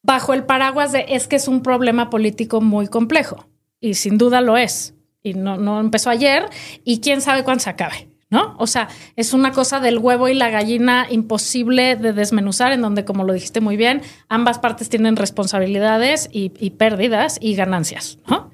[0.03, 3.47] bajo el paraguas de es que es un problema político muy complejo.
[3.79, 4.95] Y sin duda lo es.
[5.23, 6.45] Y no, no empezó ayer
[6.83, 8.09] y quién sabe cuándo se acabe.
[8.29, 8.55] ¿No?
[8.57, 13.05] O sea, es una cosa del huevo y la gallina imposible de desmenuzar, en donde,
[13.05, 18.51] como lo dijiste muy bien, ambas partes tienen responsabilidades y, y pérdidas y ganancias, ¿no?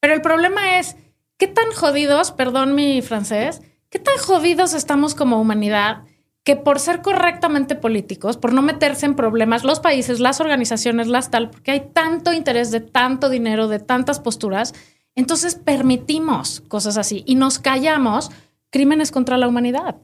[0.00, 0.96] Pero el problema es,
[1.38, 6.02] ¿qué tan jodidos, perdón mi francés, qué tan jodidos estamos como humanidad
[6.46, 11.28] que por ser correctamente políticos, por no meterse en problemas, los países, las organizaciones, las
[11.28, 14.72] tal, porque hay tanto interés de tanto dinero, de tantas posturas,
[15.16, 18.30] entonces permitimos cosas así y nos callamos
[18.70, 19.96] crímenes contra la humanidad.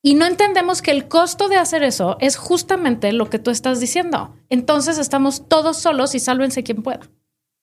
[0.00, 3.80] Y no entendemos que el costo de hacer eso es justamente lo que tú estás
[3.80, 4.36] diciendo.
[4.48, 7.00] Entonces estamos todos solos y sálvense quien pueda.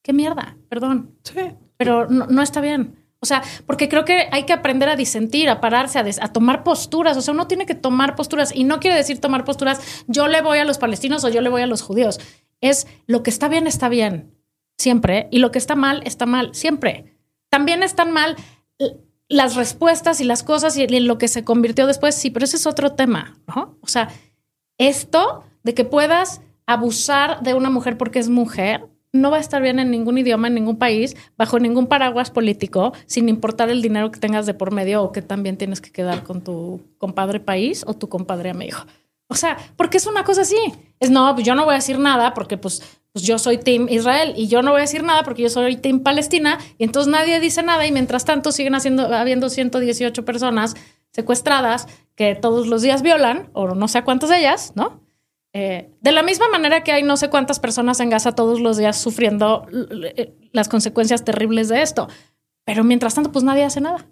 [0.04, 1.16] Qué mierda, perdón.
[1.24, 1.56] Sí.
[1.78, 3.07] Pero no, no está bien.
[3.20, 7.18] O sea, porque creo que hay que aprender a disentir, a pararse, a, tomar posturas.
[7.18, 10.42] O sea, uno tiene que tomar posturas y no quiere decir tomar posturas, yo le
[10.42, 12.20] voy a los palestinos o yo le voy a los judíos.
[12.62, 14.36] Es lo que está bien, está bien,
[14.78, 15.28] siempre.
[15.32, 17.18] Y lo que está mal, está mal, siempre.
[17.50, 18.36] También están mal
[19.30, 22.66] las respuestas y las cosas y lo que se convirtió después, sí, pero ese es
[22.66, 23.78] otro tema, ¿no?
[23.82, 24.10] O sea,
[24.78, 29.62] esto de que puedas abusar de una mujer porque es mujer, no va a estar
[29.62, 34.12] bien en ningún idioma, en ningún país, bajo ningún paraguas político, sin importar el dinero
[34.12, 37.84] que tengas de por medio o que también tienes que quedar con tu compadre país
[37.88, 38.80] o tu compadre amigo.
[39.30, 40.58] O sea, porque es una cosa así.
[41.00, 43.88] Es no, pues yo no voy a decir nada porque pues, pues yo soy Team
[43.90, 47.12] Israel y yo no voy a decir nada porque yo soy Team Palestina y entonces
[47.12, 50.76] nadie dice nada y mientras tanto siguen haciendo, habiendo 118 personas
[51.12, 55.07] secuestradas que todos los días violan o no sé cuántas de ellas, ¿no?
[55.60, 58.78] Eh, de la misma manera que hay no sé cuántas personas en Gaza todos los
[58.78, 59.66] días sufriendo
[60.16, 62.08] eh, las consecuencias terribles de esto.
[62.64, 64.06] Pero mientras tanto, pues nadie hace nada.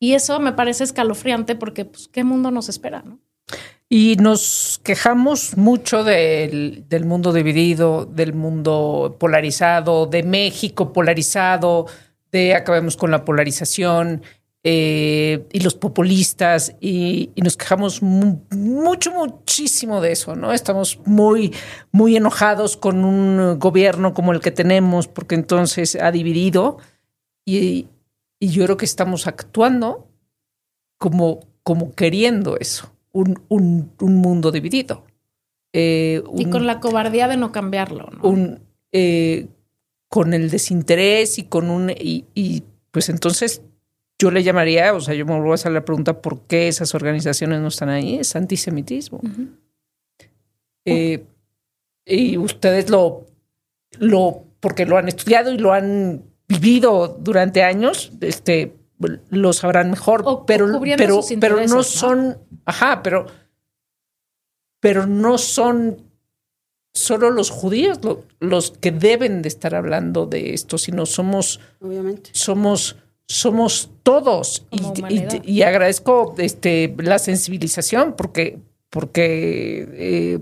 [0.00, 3.04] Y eso me parece escalofriante porque, pues, ¿qué mundo nos espera?
[3.06, 3.20] ¿no?
[3.88, 11.86] Y nos quejamos mucho del, del, mundo dividido, del mundo polarizado, de México polarizado,
[12.32, 14.22] de acabemos con la polarización.
[14.64, 20.52] Eh, y los populistas y, nos quejamos mucho, muchísimo de eso, ¿no?
[20.52, 21.54] Estamos muy,
[21.92, 26.78] muy enojados con un gobierno como el que tenemos porque entonces ha dividido
[27.46, 27.86] y,
[28.40, 30.08] yo creo que estamos actuando
[30.96, 35.04] como, como queriendo eso, un, un, mundo dividido.
[35.72, 38.28] Eh, y con la cobardía de no cambiarlo, ¿no?
[38.28, 38.60] Un,
[38.92, 39.48] eh,
[40.08, 41.90] con el desinterés y con un...
[41.90, 43.62] y pues entonces
[44.18, 46.94] yo le llamaría, o sea, yo me vuelvo a hacer la pregunta por qué esas
[46.94, 49.20] organizaciones no están ahí, es antisemitismo.
[50.84, 51.24] Eh,
[52.04, 53.26] y ustedes lo,
[53.98, 58.74] lo, porque lo han estudiado y lo han vivido durante años, este,
[59.30, 63.26] lo sabrán mejor, pero, pero, pero no son, ajá, pero,
[64.80, 66.08] pero no son
[66.92, 68.00] solo los judíos
[68.40, 72.96] los que deben de estar hablando de esto, sino somos, obviamente, somos
[73.28, 74.66] somos todos
[75.44, 80.38] y, agradezco este, la sensibilización porque, porque eh,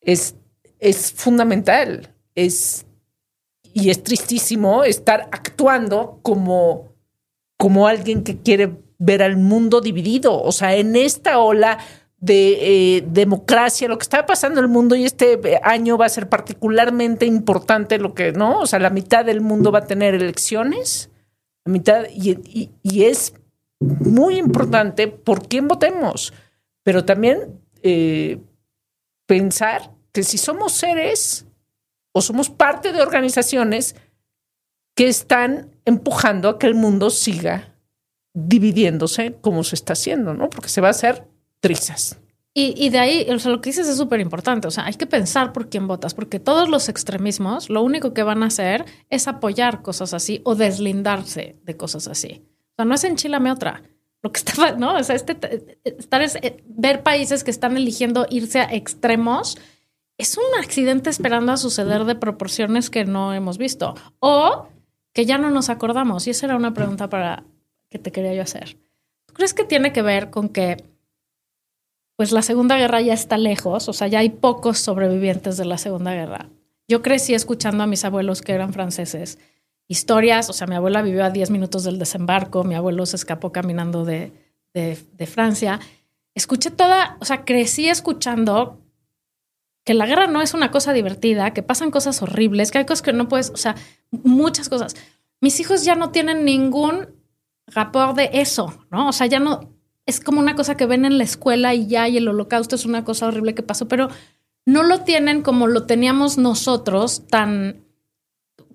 [0.00, 0.34] es,
[0.80, 2.84] es fundamental es,
[3.72, 6.88] y es tristísimo estar actuando como,
[7.56, 10.42] como alguien que quiere ver al mundo dividido.
[10.42, 11.78] O sea, en esta ola
[12.18, 16.10] de eh, democracia, lo que está pasando en el mundo y este año va a
[16.10, 18.60] ser particularmente importante lo que, ¿no?
[18.60, 21.10] O sea, la mitad del mundo va a tener elecciones
[21.66, 22.70] mitad, y,
[23.04, 23.34] es
[23.80, 26.32] muy importante por quién votemos,
[26.82, 28.40] pero también eh,
[29.26, 31.46] pensar que si somos seres
[32.12, 33.96] o somos parte de organizaciones
[34.94, 37.74] que están empujando a que el mundo siga
[38.32, 40.48] dividiéndose como se está haciendo, ¿no?
[40.48, 41.26] Porque se va a hacer
[41.60, 42.18] trizas.
[42.58, 44.66] Y, de ahí, o sea, lo que dices es súper importante.
[44.66, 48.22] O sea, hay que pensar por quién votas, porque todos los extremismos lo único que
[48.22, 52.46] van a hacer es apoyar cosas así o deslindarse de cosas así.
[52.70, 53.82] O sea, no es enchilame otra.
[54.22, 54.94] Lo que estaba, ¿no?
[54.94, 55.36] O sea, este,
[55.84, 59.58] estar es, eh, ver países que están eligiendo irse a extremos
[60.16, 63.96] es un accidente esperando a suceder de proporciones que no hemos visto.
[64.18, 64.66] O
[65.12, 66.26] que ya no nos acordamos.
[66.26, 67.44] Y esa era una pregunta para
[67.90, 68.78] que te quería yo hacer.
[69.26, 70.95] ¿Tú crees que tiene que ver con que
[72.16, 75.78] pues la Segunda Guerra ya está lejos, o sea, ya hay pocos sobrevivientes de la
[75.78, 76.48] Segunda Guerra.
[76.88, 79.38] Yo crecí escuchando a mis abuelos que eran franceses,
[79.88, 83.52] historias, o sea, mi abuela vivió a 10 minutos del desembarco, mi abuelo se escapó
[83.52, 84.32] caminando de,
[84.72, 85.80] de, Francia.
[86.34, 88.80] Escuché toda, o sea, crecí escuchando
[89.84, 93.02] que la guerra no es una cosa divertida, que pasan cosas horribles, que hay cosas
[93.02, 93.76] que no puedes, o sea,
[94.10, 94.96] muchas cosas.
[95.40, 97.08] Mis hijos ya no tienen ningún
[97.66, 99.08] rapport de eso, ¿no?
[99.08, 99.75] O sea, ya no,
[100.06, 102.86] es como una cosa que ven en la escuela y ya, y el holocausto es
[102.86, 104.08] una cosa horrible que pasó, pero
[104.64, 107.84] no lo tienen como lo teníamos nosotros tan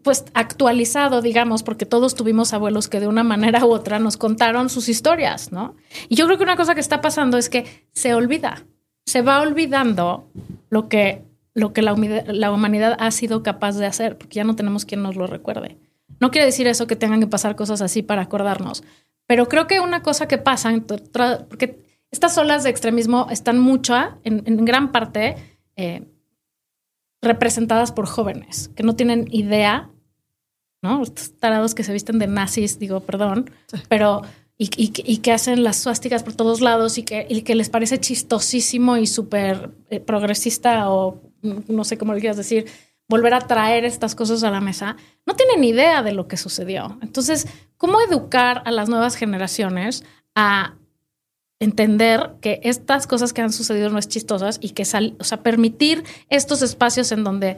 [0.03, 4.69] pues actualizado, digamos, porque todos tuvimos abuelos que de una manera u otra nos contaron
[4.69, 5.75] sus historias, ¿no?
[6.09, 8.65] Y yo creo que una cosa que está pasando es que se olvida,
[9.05, 10.27] se va olvidando
[10.69, 14.55] lo que, lo que la, la humanidad ha sido capaz de hacer, porque ya no
[14.55, 15.77] tenemos quien nos lo recuerde.
[16.19, 18.83] No quiere decir eso que tengan que pasar cosas así para acordarnos,
[19.31, 20.73] pero creo que una cosa que pasa,
[21.47, 21.79] porque
[22.11, 25.37] estas olas de extremismo están mucho, en, gran parte,
[25.77, 26.03] eh,
[27.21, 29.89] representadas por jóvenes que no tienen idea,
[30.81, 31.01] ¿no?
[31.01, 33.49] Estos tarados que se visten de nazis, digo, perdón,
[33.87, 34.23] pero
[34.57, 39.07] y, que hacen las suásticas por todos lados y que, que les parece chistosísimo y
[39.07, 42.65] súper eh, progresista o no sé cómo le quieras decir,
[43.11, 44.95] volver a traer estas cosas a la mesa,
[45.25, 46.97] no tienen idea de lo que sucedió.
[47.01, 47.45] Entonces,
[47.75, 50.75] ¿cómo educar a las nuevas generaciones a
[51.59, 54.83] entender que estas cosas que han sucedido no es chistosas y que,
[55.19, 57.57] o sea, permitir estos espacios en donde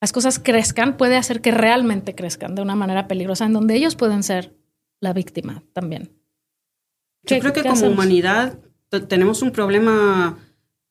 [0.00, 3.94] las cosas crezcan puede hacer que realmente crezcan de una manera peligrosa, en donde ellos
[3.94, 4.54] pueden ser
[5.00, 6.10] la víctima también.
[7.24, 8.58] Yo creo que como humanidad
[9.06, 10.38] tenemos un problema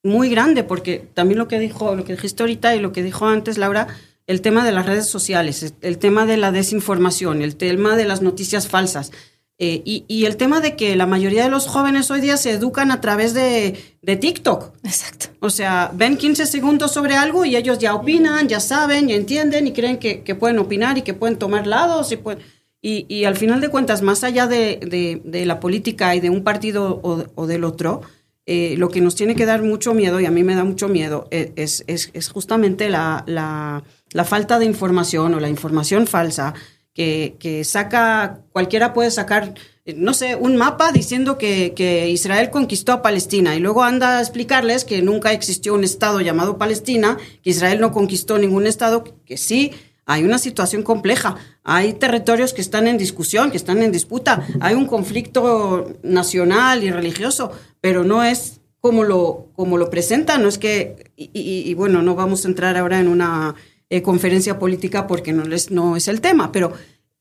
[0.06, 3.26] muy grande, porque también lo que dijo, lo que dijiste ahorita y lo que dijo
[3.26, 3.88] antes Laura,
[4.28, 8.22] el tema de las redes sociales, el tema de la desinformación, el tema de las
[8.22, 9.12] noticias falsas.
[9.58, 12.92] Eh, y, el tema de que la mayoría de los jóvenes hoy día se educan
[12.92, 14.74] a través de, de, TikTok.
[14.84, 15.28] Exacto.
[15.40, 19.66] O sea, ven 15 segundos sobre algo y ellos ya opinan, ya saben, ya entienden
[19.68, 22.12] y creen que, que pueden opinar y que pueden tomar lados.
[22.12, 22.44] Y, pueden,
[22.82, 26.30] y, y, al final de cuentas, más allá de, de, de la política y de
[26.30, 28.02] un partido o, o del otro,
[28.48, 30.88] eh, lo que nos tiene que dar mucho miedo, y a mí me da mucho
[30.88, 36.54] miedo, e, es, es, justamente la, la, falta de información o la información falsa
[36.94, 39.56] que, saca, cualquiera puede sacar,
[39.96, 44.22] no sé, un mapa diciendo que, que, Israel conquistó a Palestina y luego anda a
[44.22, 49.38] explicarles que nunca existió un Estado llamado Palestina, que Israel no conquistó ningún Estado, que
[49.38, 49.72] sí
[50.06, 54.76] hay una situación compleja, hay territorios que están en discusión, que están en disputa, hay
[54.76, 60.60] un conflicto nacional y religioso, pero no es como lo, como lo presentan, no es
[60.60, 63.56] que, y, bueno, no vamos a entrar ahora en una
[63.90, 66.74] eh, conferencia política porque no, les, no es el tema, pero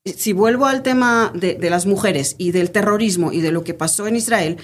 [0.05, 4.07] si vuelvo al tema de, las mujeres y del terrorismo y de lo que pasó
[4.07, 4.59] en Israel,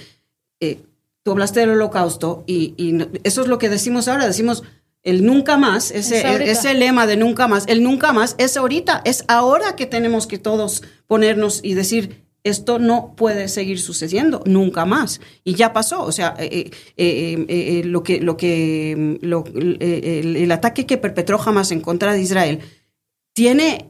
[0.59, 0.83] eh,
[1.23, 4.61] tú hablaste del holocausto y, y eso es lo que decimos ahora, decimos,
[5.03, 9.25] el nunca más, ese, ese lema de nunca más, el nunca más es ahorita, es
[9.27, 15.21] ahora que tenemos que todos ponernos y decir, esto no puede seguir sucediendo nunca más.
[15.43, 20.97] Y ya pasó, o sea, eh, eh, eh, lo que, lo que, el, ataque que
[20.97, 22.59] perpetró Hamas en contra de Israel
[23.33, 23.87] tiene,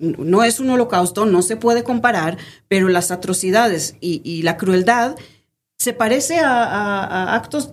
[0.00, 5.16] no es un holocausto, no se puede comparar, pero las atrocidades y, la crueldad
[5.78, 7.70] se parece a actos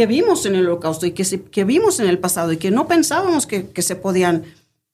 [0.00, 2.88] que vimos en el holocausto y que, que vimos en el pasado y que no
[2.88, 4.44] pensábamos que, se podían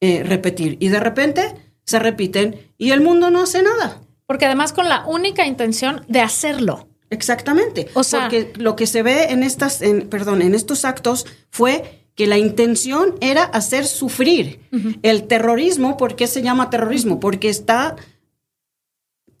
[0.01, 0.75] eh, repetir.
[0.81, 1.55] Y de repente
[1.85, 4.01] se repiten y el mundo no hace nada.
[4.25, 6.89] Porque además con la única intención de hacerlo.
[7.09, 7.87] Exactamente.
[7.93, 12.03] O sea, porque lo que se ve en estas, en, perdón, en estos actos fue
[12.13, 14.59] que la intención era hacer sufrir
[15.03, 15.95] el terrorismo.
[15.95, 17.21] ¿Por qué se llama terrorismo?
[17.21, 17.95] Porque está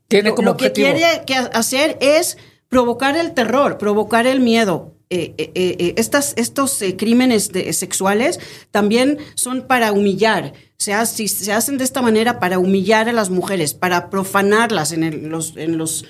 [0.07, 1.03] tiene como lo que quiere
[1.51, 2.37] hacer es
[2.69, 8.41] provocar el terror, provocar el miedo, eh, eh, eh, estas, estos crímenes sexuales
[8.71, 10.53] también son para humillar.
[10.77, 15.55] Se, se hacen de esta manera para humillar a las mujeres, para profanarlas en, los,
[15.55, 16.05] en, los,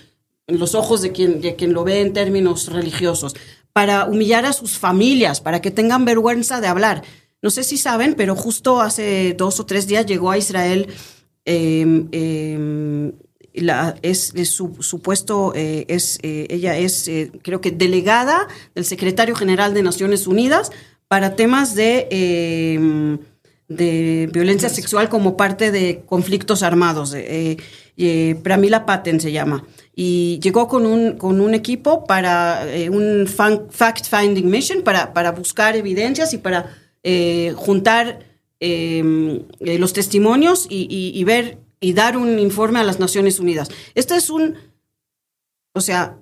[0.47, 3.35] en los ojos de quien, de quien lo ve en términos religiosos,
[3.71, 7.03] para humillar a sus familias, para que tengan vergüenza de hablar.
[7.43, 10.87] no sé si saben, pero justo hace dos o tres días llegó a Israel
[11.45, 13.13] em,
[13.61, 18.47] la, es, es su, su, puesto, eh, es, eh, ella es, eh, creo que, delegada
[18.75, 20.71] del secretario general de Naciones Unidas
[21.07, 23.17] para temas de, em,
[23.67, 27.15] de violencia sexual como parte de conflictos armados.
[28.43, 29.65] Pramila Paten se llama.
[29.95, 36.33] Y llegó con un, con un equipo para un fact-finding mission, para, para buscar evidencias
[36.33, 36.69] y para
[37.55, 38.19] juntar
[38.59, 43.69] los testimonios y ver y dar un informe a las Naciones Unidas.
[43.95, 44.55] Este es un,
[45.73, 46.17] o sea,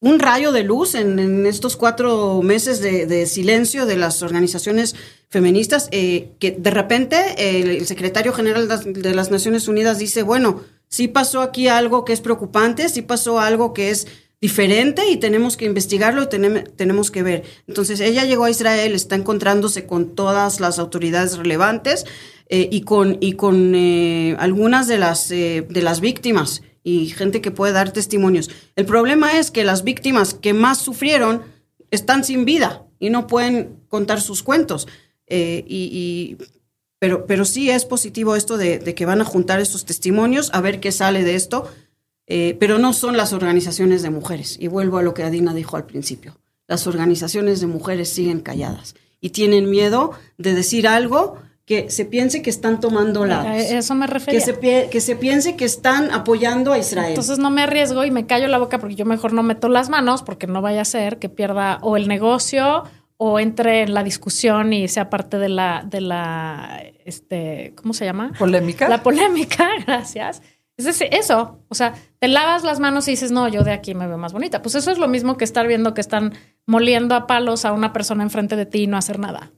[0.00, 4.94] un rayo de luz en, estos cuatro meses de, silencio de las organizaciones
[5.28, 7.16] feministas, eh, que de repente
[7.60, 12.20] el, secretario general de las Naciones Unidas dice, bueno, sí pasó aquí algo que es
[12.20, 14.06] preocupante, sí pasó algo que es
[14.40, 16.28] diferente y tenemos que investigarlo y
[16.76, 17.44] tenemos que ver.
[17.66, 22.04] Entonces ella llegó a Israel, está encontrándose con todas las autoridades relevantes
[22.48, 27.40] eh, y con, y con eh, algunas de las, eh, de las víctimas y gente
[27.40, 28.50] que puede dar testimonios.
[28.76, 31.42] El problema es que las víctimas que más sufrieron
[31.90, 34.86] están sin vida y no pueden contar sus cuentos.
[35.28, 36.36] y,
[37.00, 40.60] pero, pero sí es positivo esto de, de, que van a juntar estos testimonios, a
[40.60, 41.68] ver qué sale de esto,
[42.26, 44.56] pero no son las organizaciones de mujeres.
[44.60, 46.38] Y vuelvo a lo que Adina dijo al principio.
[46.68, 52.42] Las organizaciones de mujeres siguen calladas y tienen miedo de decir algo que se piense
[52.42, 53.46] que están tomando lados.
[53.46, 54.38] A eso me refería.
[54.38, 57.08] Que se, que se piense que están apoyando a Israel.
[57.08, 59.88] Entonces no me arriesgo y me callo la boca porque yo mejor no meto las
[59.88, 62.84] manos porque no vaya a ser que pierda o el negocio
[63.16, 68.04] o entre en la discusión y sea parte de la, de la, este, ¿cómo se
[68.04, 68.32] llama?
[68.38, 68.88] Polémica.
[68.88, 70.42] La polémica, gracias.
[70.76, 73.94] Es decir, eso, o sea, te lavas las manos y dices, no, yo de aquí
[73.94, 74.62] me veo más bonita.
[74.62, 77.92] Pues eso es lo mismo que estar viendo que están moliendo a palos a una
[77.92, 79.50] persona enfrente de ti y no hacer nada.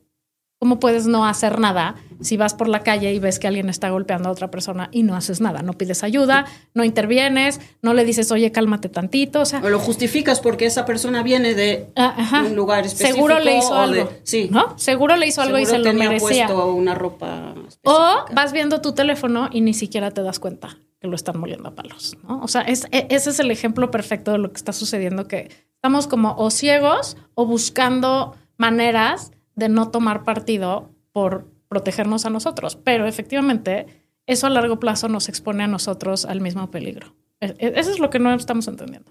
[0.60, 3.90] ¿Cómo puedes no hacer nada si vas por la calle y ves que alguien está
[3.90, 5.62] golpeando a otra persona y no haces nada?
[5.62, 9.42] No pides ayuda, no intervienes, no le dices, oye, cálmate tantito.
[9.42, 13.14] O, sea, o lo justificas porque esa persona viene de ah, un lugar específico.
[13.14, 14.10] Seguro le hizo algo.
[14.24, 14.48] sí.
[14.50, 14.76] ¿No?
[14.76, 16.46] Seguro le hizo algo y se lo merecía.
[16.48, 17.54] Puesto una ropa
[17.84, 21.68] O vas viendo tu teléfono y ni siquiera te das cuenta que lo están moliendo
[21.68, 22.16] a palos.
[22.26, 22.40] ¿no?
[22.40, 25.50] O sea, es, e, ese es el ejemplo perfecto de lo que está sucediendo, que
[25.74, 32.76] estamos como o ciegos o buscando maneras de no tomar partido por protegernos a nosotros.
[32.76, 37.14] Pero efectivamente, eso a largo plazo nos expone a nosotros al mismo peligro.
[37.40, 39.10] E, e, eso es lo que no estamos entendiendo.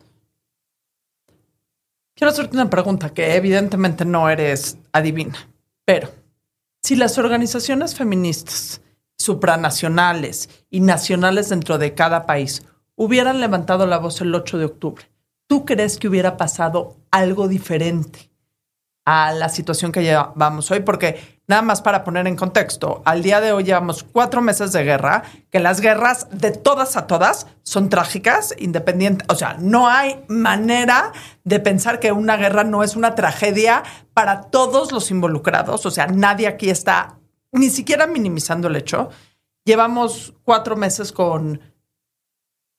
[2.16, 5.38] Quiero hacerte una pregunta que evidentemente no eres adivina,
[5.86, 6.10] pero
[6.82, 8.82] si las organizaciones feministas
[9.18, 12.64] supranacionales y nacionales dentro de cada país
[12.96, 15.06] hubieran levantado la voz el 8 de octubre,
[15.46, 18.27] ¿tú crees que hubiera pasado algo diferente?
[19.10, 23.40] A la situación que llevamos hoy, porque nada más para poner en contexto, al día
[23.40, 27.88] de hoy llevamos cuatro meses de guerra, que las guerras de todas a todas son
[27.88, 31.14] trágicas, independientes, o sea, no hay manera
[31.46, 33.82] de pensar que una guerra no es una tragedia
[34.14, 37.18] para todos los involucrados, o sea, nadie aquí está
[37.54, 39.08] ni siquiera minimizando el hecho.
[39.64, 41.62] Llevamos cuatro meses con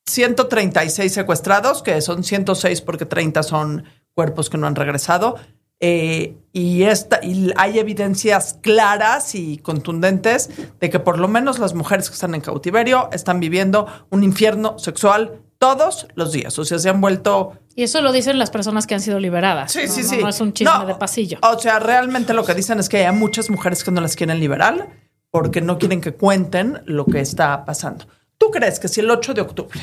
[0.06, 5.36] 136 secuestrados, que son 106 porque 30 son cuerpos que no han regresado.
[5.80, 10.50] Eh, y, esta, y hay evidencias claras y contundentes
[10.80, 14.78] de que por lo menos las mujeres que están en cautiverio están viviendo un infierno
[14.78, 16.58] sexual todos los días.
[16.58, 17.52] O sea, se han vuelto...
[17.74, 19.70] Y eso lo dicen las personas que han sido liberadas.
[19.72, 20.18] Sí, sí, sí.
[20.18, 21.38] No es un chisme de pasillo.
[21.42, 24.40] O sea, realmente lo que dicen es que hay muchas mujeres que no las quieren
[24.40, 24.88] liberar
[25.30, 28.06] porque no quieren que cuenten lo que está pasando.
[28.36, 29.80] ¿Tú crees que si el 8 de octubre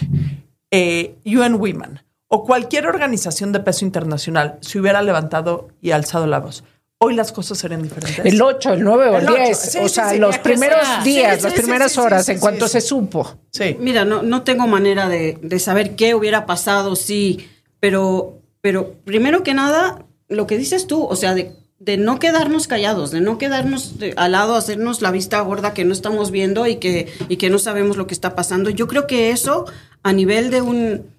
[0.72, 2.02] eh, UN Women
[2.36, 6.66] o cualquier organización de peso internacional se hubiera levantado y alzado la voz,
[6.98, 8.26] hoy las cosas serían diferentes.
[8.26, 12.28] El 8, el 9 o el, 10, o sea, los primeros días, las primeras horas,
[12.28, 13.40] en cuanto se supo.
[13.52, 13.78] Sí.
[13.80, 17.48] Mira, no, no tengo manera de, de, saber qué hubiera pasado, sí,
[17.80, 22.68] pero, pero primero que nada, lo que dices tú, o sea, de, de no quedarnos
[22.68, 26.78] callados, de no quedarnos al lado, hacernos la vista gorda que no estamos viendo y
[26.78, 28.70] que, y que no sabemos lo que está pasando.
[28.72, 29.64] Yo creo que eso,
[30.04, 31.16] a nivel de un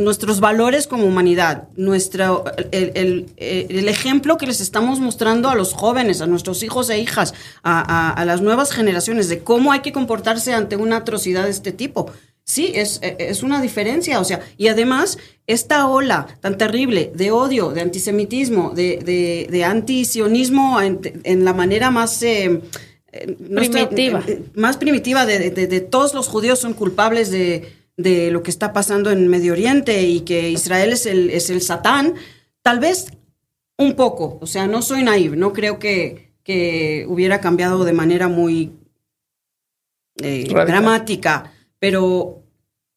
[0.00, 6.26] nuestros valores como humanidad, nuestro, el, ejemplo que les estamos mostrando a los jóvenes, a
[6.26, 10.96] nuestros hijos e hijas, a, las nuevas generaciones, de cómo hay que comportarse ante una
[10.96, 12.10] atrocidad de este tipo.
[12.44, 17.70] Sí, es, es una diferencia, o sea, y además esta ola tan terrible de odio,
[17.70, 22.22] de antisemitismo, de, de, antisionismo en, la manera más...
[22.22, 22.60] Eh,
[23.12, 24.22] eh, primitiva.
[24.26, 29.10] Eh, más primitiva de todos los judíos son culpables de, de lo que está pasando
[29.10, 32.14] en Medio Oriente y que Israel es el, es el Satán,
[32.62, 33.12] tal vez
[33.76, 38.28] un poco, o sea, no soy naive, no creo que, que hubiera cambiado de manera
[38.28, 38.72] muy
[40.22, 42.42] eh, dramática, pero,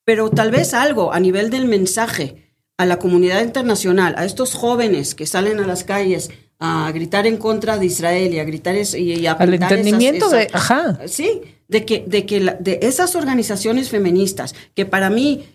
[0.03, 2.43] pero tal vez algo a nivel del mensaje
[2.77, 7.37] a la comunidad internacional, a estos jóvenes que salen a las calles a gritar en
[7.37, 10.99] contra de Israel y a gritar y, a al entendimiento de, ajá.
[11.07, 15.45] sí, de que de que de esas organizaciones feministas que para mí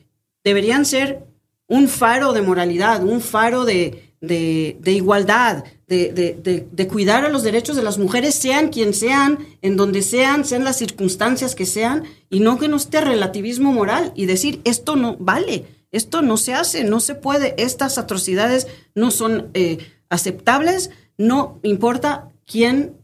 [0.44, 1.24] deberían ser
[1.68, 7.76] un faro de moralidad, un faro de, de, igualdad, de, de, cuidar a los derechos
[7.76, 12.40] de las mujeres, sean quien sean, en donde sean, sean las circunstancias que sean, y
[12.40, 16.84] no que no esté relativismo moral y decir esto no vale, esto no se hace,
[16.84, 19.78] no se puede, estas atrocidades no son eh,
[20.08, 22.96] aceptables, no importa quién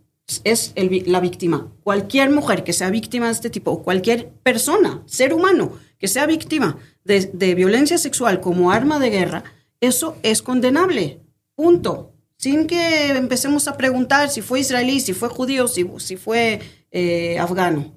[0.45, 0.73] es
[1.07, 1.73] la víctima.
[1.83, 6.79] Cualquier mujer que sea víctima de este tipo, cualquier persona, ser humano, que sea víctima
[7.05, 9.45] de, de violencia sexual como arma de guerra,
[9.81, 11.21] eso es condenable.
[11.55, 12.13] Punto.
[12.37, 17.39] Sin que empecemos a preguntar si fue israelí, si fue judío, si, si fue eh,
[17.39, 17.93] afgano.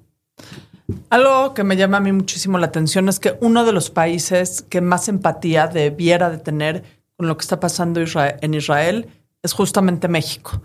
[1.10, 4.62] Algo que me llama a mí muchísimo la atención es que uno de los países
[4.62, 6.84] que más empatía debiera de tener
[7.18, 9.08] con lo que está pasando en Israel
[9.42, 10.62] es justamente México.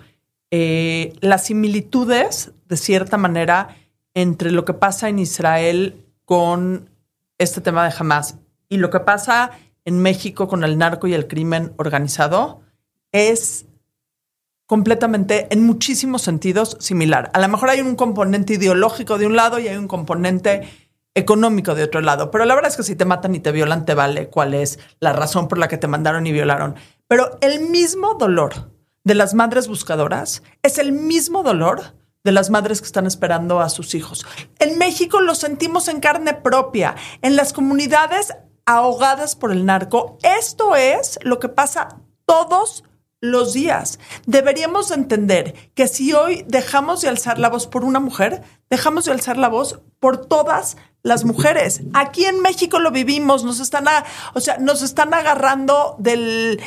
[0.52, 3.76] Eh, las similitudes, de cierta manera,
[4.14, 6.92] entre lo que pasa en Israel con
[7.40, 8.38] este tema de Hamas
[8.70, 9.50] y lo que pasa
[9.84, 12.62] en México con el narco y el crimen organizado
[13.12, 13.66] es
[14.68, 17.32] completamente, en muchísimos sentidos, similar.
[17.34, 20.70] A lo mejor hay un componente ideológico de un lado y hay un componente
[21.16, 23.86] económico de otro lado, pero la verdad es que si te matan y te violan,
[23.86, 26.76] te vale cuál es la razón por la que te mandaron y violaron.
[27.08, 28.72] Pero el mismo dolor
[29.04, 33.70] de las madres buscadoras es el mismo dolor de las madres que están esperando a
[33.70, 34.26] sus hijos.
[34.60, 36.96] En México lo sentimos en carne propia.
[37.22, 38.34] En las comunidades
[38.66, 40.18] ahogadas por el narco.
[40.24, 42.84] Esto es lo que pasa todos
[43.24, 44.00] los días.
[44.26, 49.14] Deberíamos entender que si hoy dejamos de alzar la voz por una mujer, dejamos de
[49.14, 51.84] alzar la voz por todas las mujeres.
[51.94, 53.86] Aquí en México lo vivimos, nos están,
[54.34, 56.62] o sea, nos están agarrando del,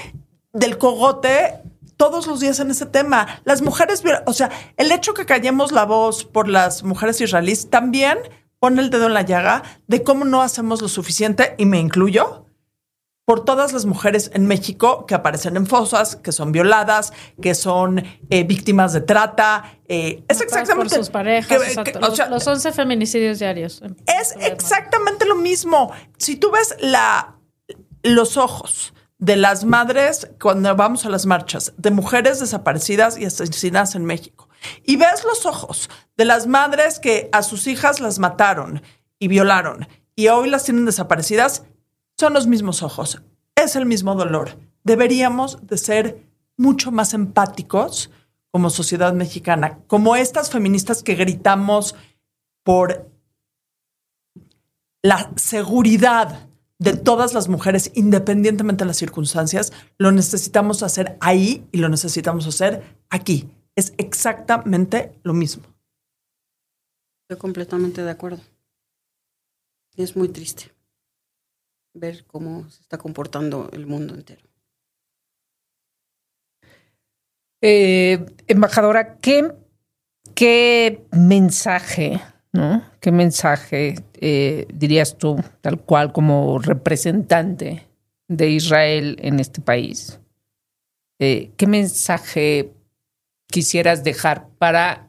[0.54, 1.60] del cogote
[1.98, 3.40] todos los días en ese tema.
[3.44, 8.18] Las mujeres, o sea, el hecho que callemos la voz por las mujeres israelíes también
[8.58, 12.45] pone el dedo en la llaga de cómo no hacemos lo suficiente, y me incluyo,
[13.26, 17.12] por todas las mujeres en México que aparecen en fosas, que son violadas,
[17.42, 19.78] que son eh, víctimas de trata.
[19.88, 20.94] Eh, es exactamente.
[20.94, 21.60] Por sus parejas.
[22.30, 23.82] los, 11 feminicidios diarios.
[24.06, 25.92] Es exactamente lo mismo.
[26.18, 27.34] Si tú ves la,
[28.04, 33.96] los ojos de las madres cuando vamos a las marchas, de mujeres desaparecidas y asesinadas
[33.96, 34.48] en México,
[34.84, 38.82] y ves los ojos de las madres que a sus hijas las mataron
[39.18, 41.64] y violaron y hoy las tienen desaparecidas,
[42.18, 43.22] son los mismos ojos,
[43.54, 44.58] es el mismo dolor.
[44.84, 46.22] Deberíamos de ser
[46.56, 48.10] mucho más empáticos
[48.50, 51.94] como sociedad mexicana, como estas feministas que gritamos
[52.64, 53.10] por
[55.02, 56.48] la seguridad
[56.78, 62.46] de todas las mujeres, independientemente de las circunstancias, lo necesitamos hacer ahí y lo necesitamos
[62.46, 65.64] hacer aquí, es exactamente lo mismo.
[67.22, 68.40] Estoy completamente de acuerdo.
[69.96, 70.75] Es muy triste
[71.96, 74.42] ver cómo se está comportando el mundo entero.
[77.62, 79.52] Eh, embajadora, ¿qué,
[80.34, 82.20] qué mensaje,
[82.52, 82.82] ¿no?
[83.00, 87.86] ¿Qué mensaje eh, dirías tú, tal cual como representante
[88.28, 90.20] de Israel en este país?
[91.18, 92.72] Eh, ¿Qué mensaje
[93.46, 95.08] quisieras dejar para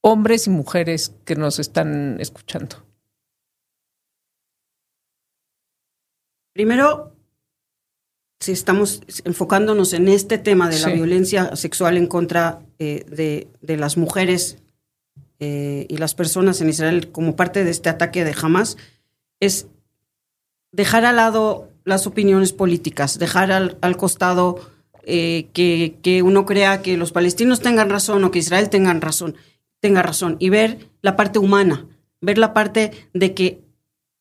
[0.00, 2.85] hombres y mujeres que nos están escuchando?
[6.56, 7.12] Primero,
[8.40, 13.04] si estamos enfocándonos en este tema de la violencia sexual en contra eh,
[13.60, 14.56] de, las mujeres
[15.38, 18.78] eh, y las personas en Israel como parte de este ataque de Hamas,
[19.38, 19.66] es
[20.72, 24.58] dejar al lado las opiniones políticas, dejar al costado
[25.02, 29.36] eh, que, uno crea que los palestinos tengan razón o que Israel tengan razón,
[29.80, 31.86] tenga razón, y ver la parte humana,
[32.22, 33.60] ver la parte de que,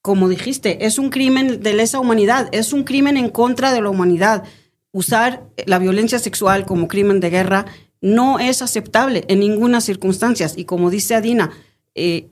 [0.06, 3.90] como dijiste, es un crimen de lesa humanidad, es un crimen en contra de la
[3.90, 4.44] humanidad.
[4.92, 7.66] Usar la violencia sexual como crimen de guerra
[8.02, 10.48] no es aceptable en ninguna circunstancia.
[10.56, 11.50] Y como dice Adina,
[11.96, 12.28] eh,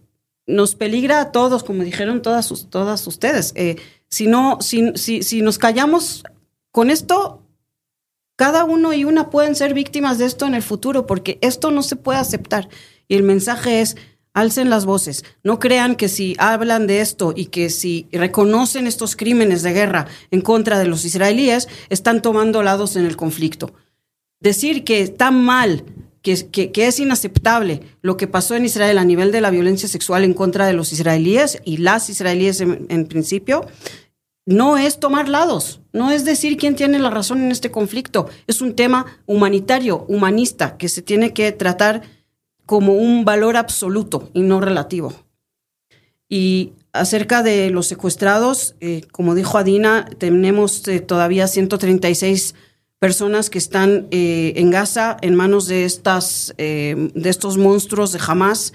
[0.45, 2.51] nos peligra a todos, como dijeron todas,
[3.07, 3.53] ustedes.
[3.55, 6.23] Eh, si, no, si nos callamos
[6.69, 7.41] con esto,
[8.35, 11.81] cada uno y una pueden ser víctimas de esto en el futuro, porque esto no
[11.81, 12.69] se puede aceptar.
[13.07, 13.97] Y el mensaje es,
[14.33, 15.23] alcen las voces.
[15.43, 20.07] No crean que si hablan de esto y que si reconocen estos crímenes de guerra
[20.31, 23.73] en contra de los israelíes, están tomando lados en el conflicto.
[24.39, 25.85] Decir que está mal
[26.21, 29.89] que, que, que, es inaceptable lo que pasó en Israel a nivel de la violencia
[29.89, 33.67] sexual en contra de los israelíes y las israelíes en, en principio,
[34.45, 38.61] no es tomar lados, no es decir quién tiene la razón en este conflicto, es
[38.61, 42.03] un tema humanitario, humanista, que se tiene que tratar
[42.65, 45.13] como un valor absoluto y no relativo.
[46.29, 52.55] Y acerca de los secuestrados, eh, como dijo Adina, tenemos eh, todavía 136
[52.99, 58.73] personas que están eh, en Gaza en manos de, estas, de estos monstruos de Hamas.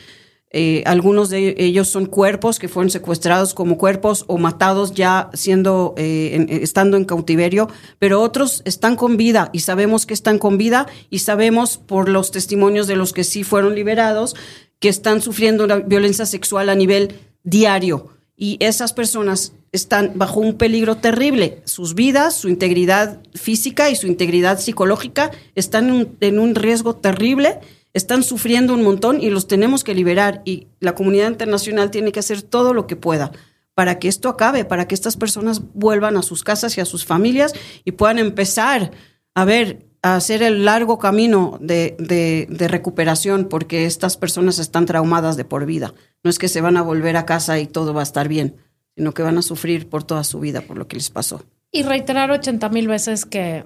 [0.87, 6.97] Algunos de ellos son cuerpos que fueron secuestrados como cuerpos o matados ya siendo estando
[6.97, 7.69] en cautiverio,
[7.99, 12.31] pero otros están con vida y sabemos que están con vida y sabemos por los
[12.31, 14.37] testimonios de los que sí fueron liberados
[14.79, 20.55] que están sufriendo una violencia sexual a nivel diario y esas personas están bajo un
[20.55, 21.61] peligro terrible.
[21.65, 27.59] Sus vidas, su integridad física y su integridad psicológica están en un, riesgo terrible,
[27.99, 32.21] están sufriendo un montón y los tenemos que liberar y la comunidad internacional tiene que
[32.21, 33.33] hacer todo lo que pueda
[33.75, 37.05] para que esto acabe, para que estas personas vuelvan a sus casas y a sus
[37.05, 37.53] familias
[37.85, 38.91] y puedan empezar
[39.35, 45.37] a ver a hacer el largo camino de, de, recuperación porque estas personas están traumadas
[45.37, 45.95] de por vida.
[46.23, 48.57] No es que se van a volver a casa y todo va a estar bien,
[48.97, 51.45] sino que van a sufrir por toda su vida por lo que les pasó.
[51.71, 53.65] Y reiterar 80 mil veces que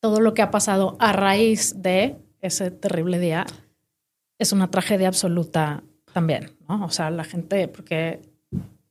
[0.00, 3.46] todo lo que ha pasado a raíz de ese terrible día
[4.38, 5.82] es una tragedia absoluta
[6.12, 6.84] también, ¿no?
[6.84, 8.20] O sea, la gente, porque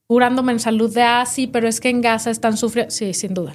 [0.08, 3.34] curándome en salud de, ah, sí, pero es que en Gaza están sufriendo, sí, sin
[3.34, 3.54] duda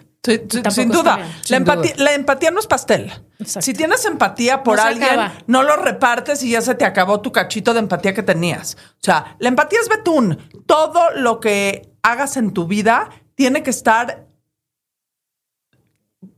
[0.70, 1.20] sin duda.
[1.50, 3.12] La, empatía, la, empatía, no es pastel.
[3.46, 7.74] Si tienes empatía por alguien, no lo repartes y ya se te acabó tu cachito
[7.74, 8.78] de empatía que tenías.
[8.94, 10.38] O sea, la empatía es betún.
[10.66, 14.28] Todo lo que hagas en tu vida tiene que estar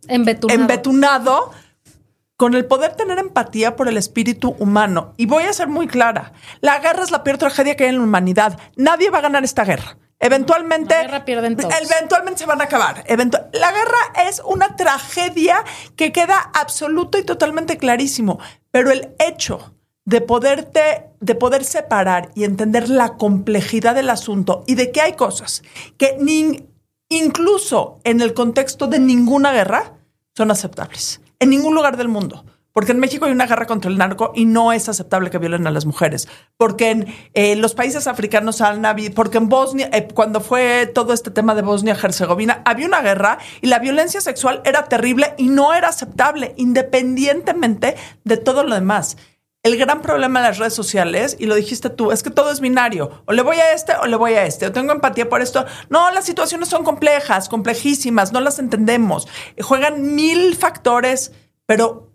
[0.07, 0.61] embetunado.
[0.61, 1.51] embetunado
[2.39, 5.13] con el poder tener empatía por el espíritu humano.
[5.17, 6.31] Y voy a ser muy clara.
[6.61, 8.57] La guerra es la peor tragedia que hay en la humanidad.
[8.77, 9.97] Nadie va a ganar esta guerra.
[10.19, 13.03] Eventualmente, eventualmente se van a acabar.
[13.05, 15.65] la guerra es una tragedia
[15.97, 18.39] que queda absoluto y totalmente clarísimo.
[18.71, 19.73] Pero el hecho
[20.05, 25.17] de poderte, de poder separar y entender la complejidad del asunto y de que hay
[25.17, 25.61] cosas
[25.97, 26.69] que ni,
[27.09, 29.97] incluso en el contexto de ninguna guerra
[30.37, 31.19] son aceptables.
[31.39, 32.45] En ningún lugar del mundo.
[32.71, 35.65] Porque en México hay una guerra contra el narco y no es aceptable que violen
[35.65, 36.27] a las mujeres.
[36.55, 41.13] Porque en eh, los países africanos han habido, porque en Bosnia, eh, cuando fue todo
[41.13, 45.73] este tema de Bosnia-Herzegovina, había una guerra y la violencia sexual era terrible y no
[45.73, 49.17] era aceptable, independientemente de todo lo demás.
[49.61, 52.61] El gran problema de las redes sociales, y lo dijiste tú, es que todo es
[52.61, 53.23] binario.
[53.25, 54.67] O le voy a este o le voy a este.
[54.67, 55.65] O tengo empatía por esto.
[55.89, 59.27] No, las situaciones son complejas, complejísimas, no las entendemos.
[59.61, 61.33] Juegan mil factores,
[61.65, 62.09] pero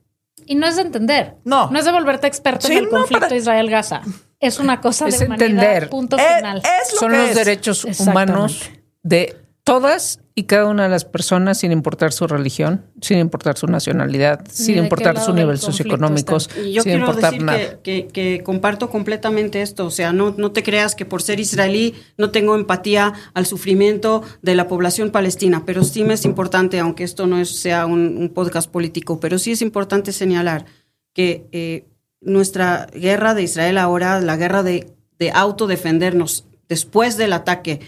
[0.47, 1.37] y no es de entender.
[1.45, 1.71] No.
[1.71, 4.03] No es de volverte experto en el conflicto Israel-Gaza.
[4.41, 5.91] Es una cosa de humanidad, entender.
[5.91, 6.63] Punto eh, final.
[6.99, 8.71] Son los derechos humanos
[9.03, 13.69] de todas y cada una de las personas, sin importar su religión, sin importar su
[13.69, 17.81] nacionalidad, sin importar su nivel socioeconómico, yo sin quiero importar decir nada.
[17.83, 19.87] Que, que, comparto completamente esto.
[19.87, 24.25] O sea, no, no te creas que por ser israelí no tengo empatía al sufrimiento
[24.43, 28.69] de la población palestina, pero sí me es importante, aunque esto no sea un, podcast
[28.69, 30.65] político, pero sí es importante señalar
[31.13, 31.85] que eh,
[32.21, 37.81] nuestra guerra de Israel ahora, la guerra de, de autodefendernos después del ataque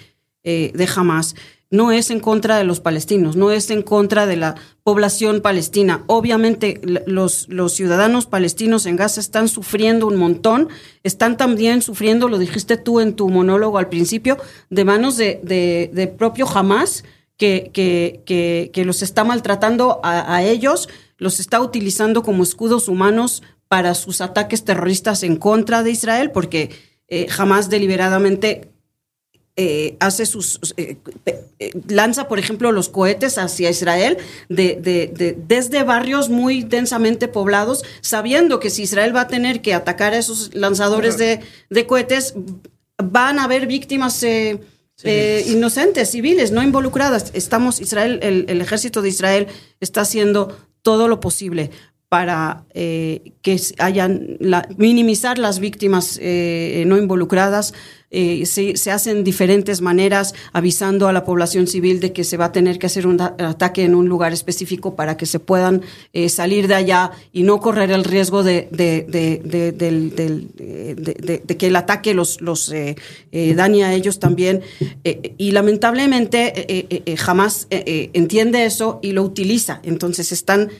[0.48, 1.34] eh, de Hamas,
[1.70, 4.54] no es en contra de los palestinos, no es en contra de la
[4.84, 6.04] población palestina.
[6.06, 10.68] Obviamente los, los ciudadanos palestinos en Gaza están sufriendo un montón,
[11.02, 14.38] están también sufriendo, lo dijiste tú en tu monólogo al principio,
[14.70, 15.40] de manos de,
[15.92, 17.04] de, propio Hamas,
[17.36, 20.88] que, que, que, los está maltratando a, ellos,
[21.18, 26.70] los está utilizando como escudos humanos para sus ataques terroristas en contra de Israel, porque
[27.08, 28.70] eh, Hamas deliberadamente
[29.58, 34.18] eh, hace sus eh, eh, lanza por ejemplo los cohetes hacia Israel
[34.50, 40.12] de, desde barrios muy densamente poblados sabiendo que si Israel va a tener que atacar
[40.12, 41.40] a esos lanzadores de,
[41.86, 42.34] cohetes
[43.02, 44.22] van a haber víctimas
[45.02, 47.30] inocentes civiles no involucradas.
[47.32, 49.46] Estamos Israel el, ejército de Israel
[49.80, 51.70] está haciendo todo lo posible
[52.08, 54.38] para que hayan
[54.76, 57.74] minimizar las víctimas no involucradas,
[58.12, 62.46] eh, se, se, hacen diferentes maneras avisando a la población civil de que se va
[62.46, 65.82] a tener que hacer un ataque en un lugar específico para que se puedan
[66.12, 69.02] eh, salir de allá y no correr el riesgo de, de,
[71.58, 72.94] que el ataque los, los eh,
[73.56, 74.62] dañe a ellos también.
[75.02, 79.80] y lamentablemente jamás entiende eso y lo utiliza.
[79.82, 80.70] Entonces están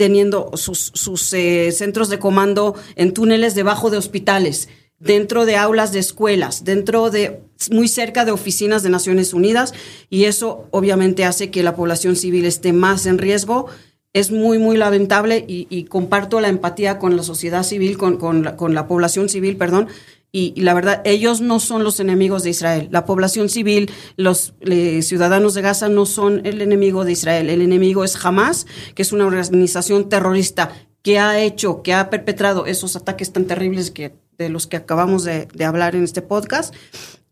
[0.00, 5.92] teniendo sus, sus eh, centros de comando en túneles debajo de hospitales, dentro de aulas
[5.92, 9.74] de escuelas, dentro de muy cerca de oficinas de Naciones Unidas
[10.08, 13.66] y eso obviamente hace que la población civil esté más en riesgo.
[14.14, 18.56] Es muy, muy lamentable y, comparto la empatía con la sociedad civil, con, con, la,
[18.56, 19.88] con la población civil, perdón,
[20.32, 22.88] y, la verdad, ellos no son los enemigos de Israel.
[22.92, 27.50] La población civil, los eh, ciudadanos de Gaza no son el enemigo de Israel.
[27.50, 30.70] El enemigo es Hamas, que es una organización terrorista
[31.02, 35.24] que ha hecho, que ha perpetrado esos ataques tan terribles que, de los que acabamos
[35.24, 36.74] de, hablar en este podcast.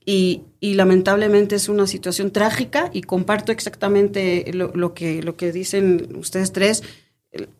[0.04, 6.50] Y, lamentablemente es una situación trágica y comparto exactamente lo, que, lo que dicen ustedes
[6.52, 6.82] tres.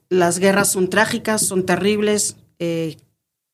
[0.09, 2.37] Las guerras son trágicas, son terribles.
[2.59, 2.97] Eh,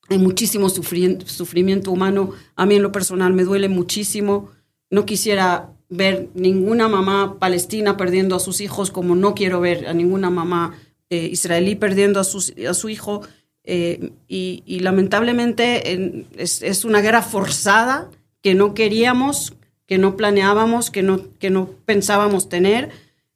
[0.08, 2.30] hay muchísimo sufrimiento humano.
[2.56, 4.50] A mí en lo personal me duele muchísimo.
[4.90, 9.94] No quisiera ver ninguna mamá palestina perdiendo a sus hijos como no quiero ver a
[9.94, 10.76] ninguna mamá
[11.10, 13.22] eh, israelí perdiendo a, a su hijo.
[13.66, 18.10] Eh, y, lamentablemente es, una guerra forzada
[18.42, 19.54] que no queríamos,
[19.86, 22.90] que no planeábamos, que no, que no pensábamos tener.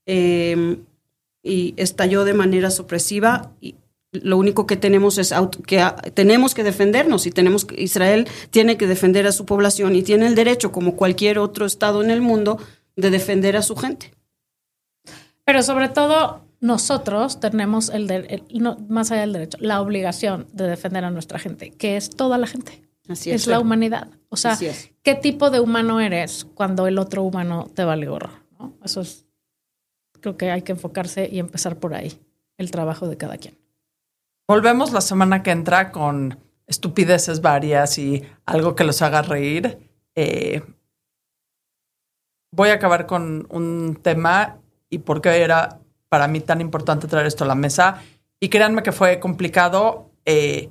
[0.05, 0.77] Eh,
[1.43, 3.75] y estalló de manera sorpresiva y,
[4.13, 5.35] lo único que tenemos es
[5.67, 5.85] que
[6.15, 10.27] tenemos que defendernos y tenemos que, Israel tiene que defender a su población y tiene
[10.27, 12.59] el derecho, como cualquier otro estado en el mundo,
[12.97, 14.15] de defender a su gente.
[15.45, 18.43] Pero sobre todo nosotros tenemos el,
[18.89, 22.47] más allá del derecho, la obligación de defender a nuestra gente, que es toda la
[22.47, 22.83] gente.
[23.09, 23.43] Así es.
[23.43, 24.09] Es la humanidad.
[24.29, 24.59] O sea,
[25.03, 28.31] ¿qué tipo de humano eres cuando el otro humano te vale gorro?
[28.85, 29.25] Eso es,
[30.21, 32.19] creo que hay que enfocarse y empezar por ahí,
[32.59, 33.57] el trabajo de cada quien.
[34.49, 39.79] Volvemos la semana que entra con estupideces varias y algo que los haga reír.
[40.15, 40.63] Eh,
[42.51, 44.57] voy a acabar con un tema
[44.89, 48.03] y por qué era para mí tan importante traer esto a la mesa.
[48.41, 50.71] Y créanme que fue complicado eh,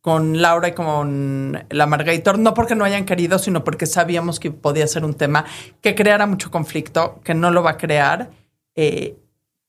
[0.00, 4.50] con Laura y con la Margator, no porque no hayan querido, sino porque sabíamos que
[4.50, 5.44] podía ser un tema
[5.80, 8.30] que creara mucho conflicto, que no lo va a crear.
[8.74, 9.16] Eh,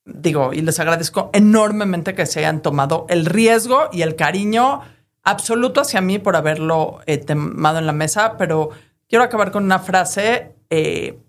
[0.06, 4.82] digo, y les agradezco enormemente que se hayan tomado el riesgo y el cariño
[5.24, 8.70] absoluto hacia mí por haberlo eh, tomado en la mesa, pero
[9.08, 10.56] quiero acabar con una frase.
[10.70, 11.20] Eh,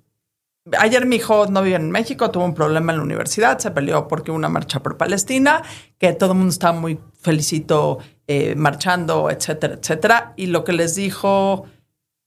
[0.79, 4.09] ayer mi hijo no vive en México, tuvo un problema en la universidad, se peleó
[4.09, 5.63] porque hubo una marcha por Palestina,
[5.99, 10.33] que todo el mundo estaba muy felicito eh, marchando, etcétera, etcétera.
[10.37, 11.67] Y lo que les dijo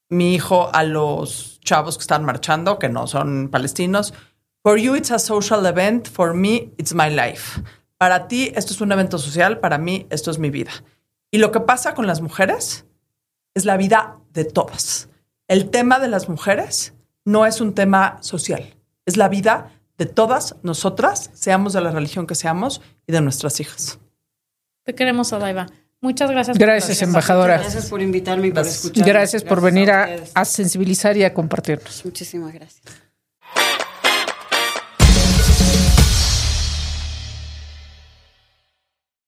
[0.09, 4.13] mi hijo a los chavos que están marchando, que no son palestinos,
[4.68, 7.61] For you it's a social event, for me it's my life.
[7.97, 10.72] Para ti esto es un evento social, para mí esto es mi vida.
[11.32, 12.86] Y lo que pasa con las mujeres
[13.53, 15.07] es la vida de todas.
[15.47, 16.93] El tema de las mujeres
[17.24, 22.28] no es un tema social, es la vida de todas nosotras, seamos de la religión
[22.28, 23.99] que seamos y de nuestras hijas.
[24.84, 25.68] Te queremos, Adaiva.
[26.01, 26.57] Muchas gracias.
[26.57, 27.59] Gracias, embajadora.
[27.59, 29.07] Gracias por invitarme y por escuchar.
[29.07, 32.03] Gracias por venir a, a sensibilizar y a compartirnos.
[32.03, 33.07] Muchísimas gracias.